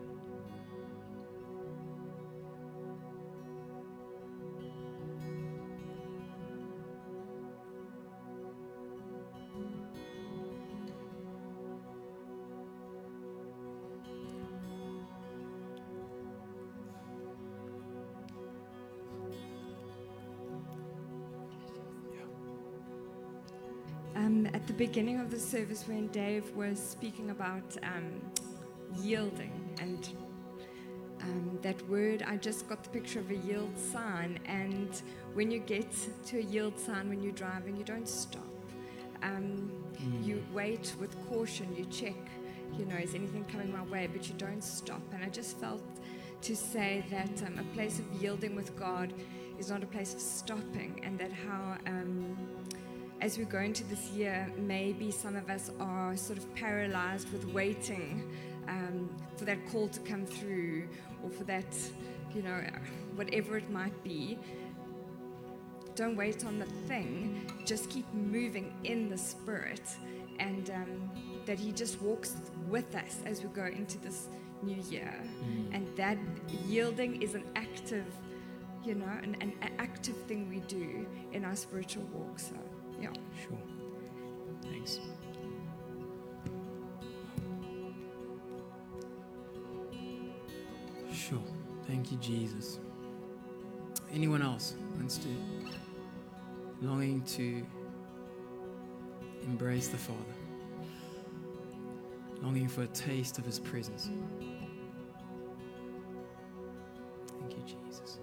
[24.93, 28.21] Beginning of the service, when Dave was speaking about um,
[29.01, 30.09] yielding and
[31.23, 34.37] um, that word, I just got the picture of a yield sign.
[34.45, 35.01] And
[35.33, 35.87] when you get
[36.27, 38.45] to a yield sign when you're driving, you don't stop.
[39.23, 39.71] Um,
[40.21, 42.19] You wait with caution, you check,
[42.77, 45.01] you know, is anything coming my way, but you don't stop.
[45.11, 45.81] And I just felt
[46.41, 49.11] to say that um, a place of yielding with God
[49.57, 51.77] is not a place of stopping, and that how.
[51.87, 52.32] Um,
[53.23, 57.45] as we go into this year, maybe some of us are sort of paralyzed with
[57.53, 58.29] waiting
[58.67, 60.89] um, for that call to come through
[61.23, 61.73] or for that,
[62.35, 62.61] you know,
[63.15, 64.37] whatever it might be.
[65.95, 69.87] Don't wait on the thing, just keep moving in the Spirit,
[70.39, 71.09] and um,
[71.45, 72.35] that He just walks
[72.67, 74.27] with us as we go into this
[74.61, 75.17] new year.
[75.71, 76.17] And that
[76.67, 78.05] yielding is an active,
[78.83, 82.37] you know, an, an active thing we do in our spiritual walk.
[82.37, 82.55] So,
[83.03, 83.09] yeah.
[83.41, 83.57] Sure.
[84.71, 84.99] Thanks.
[91.13, 91.43] Sure.
[91.85, 92.79] Thank you, Jesus.
[94.13, 95.27] Anyone else wants to,
[96.81, 97.65] longing to
[99.43, 100.19] embrace the Father,
[102.41, 104.09] longing for a taste of His presence?
[107.39, 108.19] Thank you, Jesus.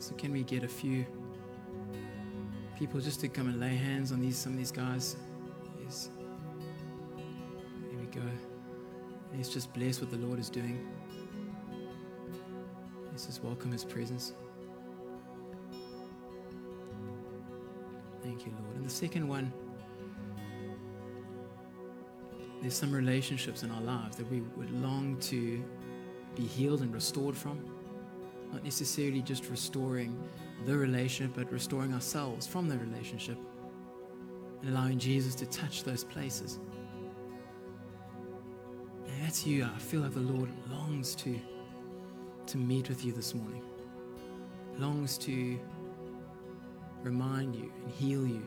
[0.00, 1.06] So, can we get a few?
[2.78, 5.16] People just to come and lay hands on these some of these guys.
[5.82, 6.10] Yes.
[7.90, 8.22] We go.
[9.34, 10.86] Let's just bless what the Lord is doing.
[13.10, 14.32] Let's just welcome His presence.
[18.22, 18.76] Thank you, Lord.
[18.76, 19.52] And the second one,
[22.60, 25.64] there's some relationships in our lives that we would long to
[26.36, 27.58] be healed and restored from.
[28.52, 30.16] Not necessarily just restoring
[30.66, 33.38] the relationship, but restoring ourselves from the relationship
[34.60, 36.58] and allowing Jesus to touch those places.
[39.06, 39.64] And that's you.
[39.64, 41.38] I feel like the Lord longs to,
[42.46, 43.62] to meet with you this morning,
[44.78, 45.58] longs to
[47.02, 48.42] remind you and heal you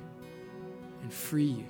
[1.02, 1.66] and free you.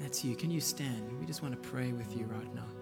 [0.00, 0.36] That's you.
[0.36, 1.18] Can you stand?
[1.18, 2.77] We just want to pray with you right now.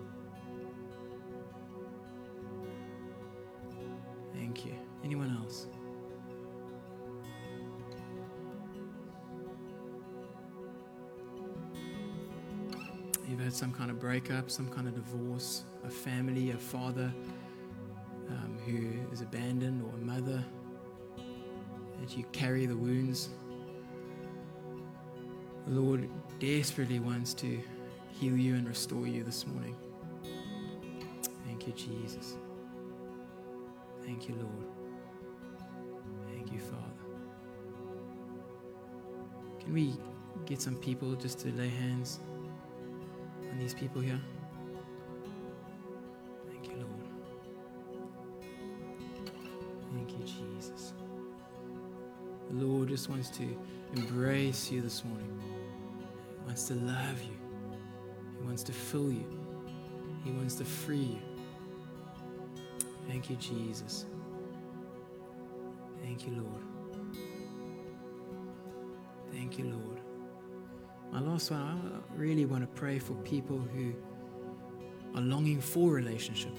[13.28, 17.12] You've had some kind of breakup, some kind of divorce, a family, a father
[18.28, 20.44] um, who is abandoned, or a mother,
[22.00, 23.30] that you carry the wounds.
[25.66, 26.08] The Lord
[26.38, 27.60] desperately wants to
[28.12, 29.74] heal you and restore you this morning.
[31.44, 32.36] Thank you, Jesus.
[34.04, 34.66] Thank you, Lord.
[36.32, 36.82] Thank you, Father.
[39.58, 39.94] Can we
[40.44, 42.20] get some people just to lay hands
[43.56, 44.20] on these people here?
[46.50, 46.90] Thank you, Lord.
[49.94, 50.92] Thank you, Jesus.
[52.50, 53.58] The Lord just wants to
[53.94, 55.40] embrace you this morning.
[56.38, 57.36] He wants to love you.
[58.38, 59.24] He wants to fill you.
[60.22, 61.20] He wants to free you.
[63.08, 64.04] Thank you, Jesus.
[66.02, 66.75] Thank you, Lord.
[71.36, 73.92] Last one, I really want to pray for people who
[75.14, 76.56] are longing for relationship.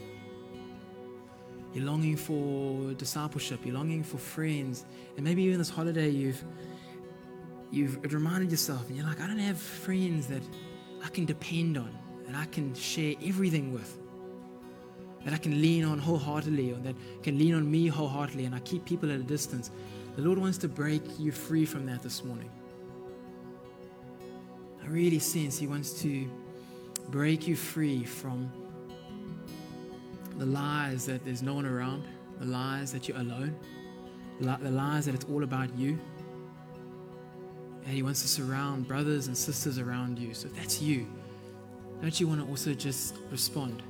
[1.74, 3.62] You're longing for discipleship.
[3.66, 4.86] You're longing for friends.
[5.16, 6.44] And maybe even this holiday, you've
[7.72, 10.44] you've reminded yourself, and you're like, I don't have friends that
[11.04, 11.98] I can depend on,
[12.28, 13.98] that I can share everything with,
[15.26, 18.60] that I can lean on wholeheartedly, or that can lean on me wholeheartedly, and I
[18.60, 19.72] keep people at a distance.
[20.18, 22.52] The Lord wants to break you free from that this morning.
[24.88, 26.30] I really sense He wants to
[27.10, 28.50] break you free from
[30.38, 32.06] the lies that there's no one around,
[32.40, 33.54] the lies that you're alone,
[34.40, 36.00] the lies that it's all about you.
[37.84, 40.34] And He wants to surround brothers and sisters around you.
[40.34, 41.06] So if that's you,
[42.02, 43.84] don't you want to also just respond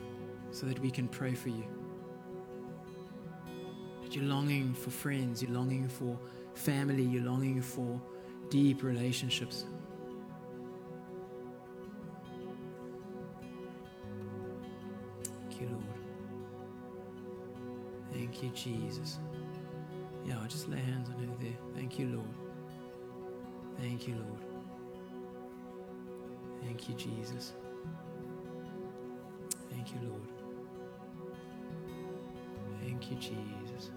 [0.50, 1.66] so that we can pray for you?
[4.02, 6.18] That you're longing for friends, you're longing for
[6.56, 8.02] family, you're longing for
[8.50, 9.66] deep relationships.
[18.40, 19.18] Thank you, Jesus.
[20.24, 21.58] Yeah, I'll just lay hands on her there.
[21.74, 22.28] Thank you, Lord.
[23.80, 24.42] Thank you, Lord.
[26.62, 27.54] Thank you, Jesus.
[29.72, 30.22] Thank you, Lord.
[32.84, 33.90] Thank you, Jesus.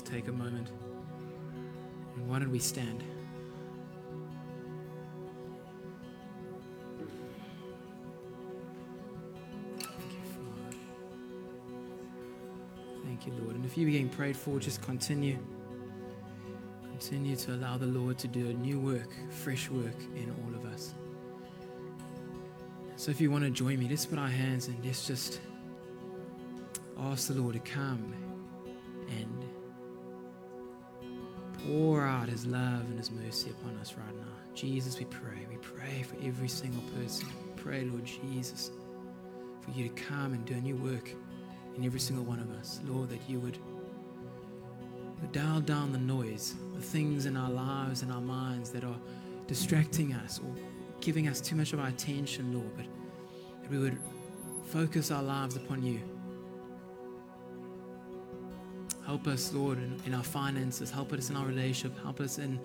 [0.00, 0.68] Just take a moment
[2.16, 3.04] and why don't we stand?
[9.78, 10.76] Thank you, Father.
[13.04, 13.56] Thank you, Lord.
[13.56, 15.38] And if you're getting prayed for, just continue.
[16.82, 20.64] Continue to allow the Lord to do a new work, fresh work in all of
[20.72, 20.94] us.
[22.96, 25.40] So if you want to join me, let's put our hands and let's just
[26.98, 28.14] ask the Lord to come
[32.20, 34.32] out his love and his mercy upon us right now.
[34.54, 35.46] Jesus, we pray.
[35.48, 37.26] We pray for every single person.
[37.56, 38.70] Pray, Lord Jesus,
[39.62, 41.14] for you to come and do a new work
[41.76, 42.80] in every single one of us.
[42.86, 43.58] Lord, that you would
[45.32, 48.98] dial down the noise, the things in our lives and our minds that are
[49.46, 50.54] distracting us or
[51.00, 52.86] giving us too much of our attention, Lord, but
[53.62, 53.98] that we would
[54.66, 56.00] focus our lives upon you.
[59.06, 60.90] Help us, Lord, in, in our finances.
[60.90, 61.98] Help us in our relationship.
[62.02, 62.60] Help us in,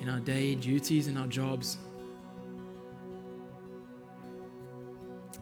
[0.00, 1.78] in our day duties and our jobs.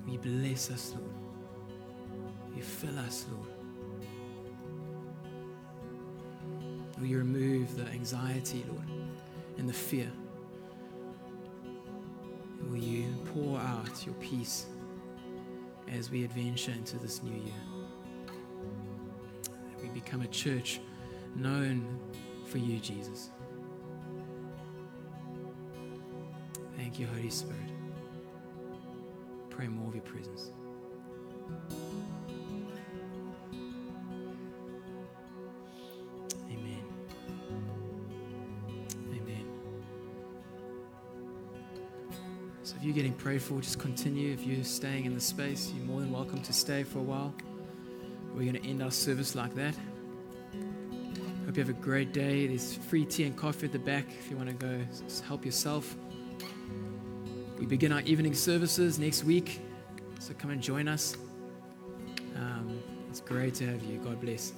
[0.09, 1.15] You bless us, Lord.
[2.55, 3.49] You fill us, Lord.
[6.99, 8.89] Will you remove the anxiety, Lord,
[9.59, 10.11] and the fear?
[12.69, 14.67] Will you pour out your peace
[15.91, 17.72] as we adventure into this new year?
[20.13, 20.79] Become a church
[21.37, 21.99] known
[22.45, 23.31] for you, Jesus.
[26.77, 27.57] Thank you, Holy Spirit.
[29.49, 30.51] Pray more of your presence.
[36.51, 36.85] Amen.
[39.15, 39.47] Amen.
[42.65, 44.35] So if you're getting prayed for, just continue.
[44.35, 47.33] If you're staying in the space, you're more than welcome to stay for a while.
[48.35, 49.75] We're going to end our service like that.
[51.53, 52.47] Hope you have a great day.
[52.47, 54.81] There's free tea and coffee at the back if you want to go
[55.29, 55.95] help yourself.
[57.59, 59.61] We begin our evening services next week,
[60.19, 61.15] so come and join us.
[62.37, 63.99] Um, it's great to have you.
[63.99, 64.55] God bless.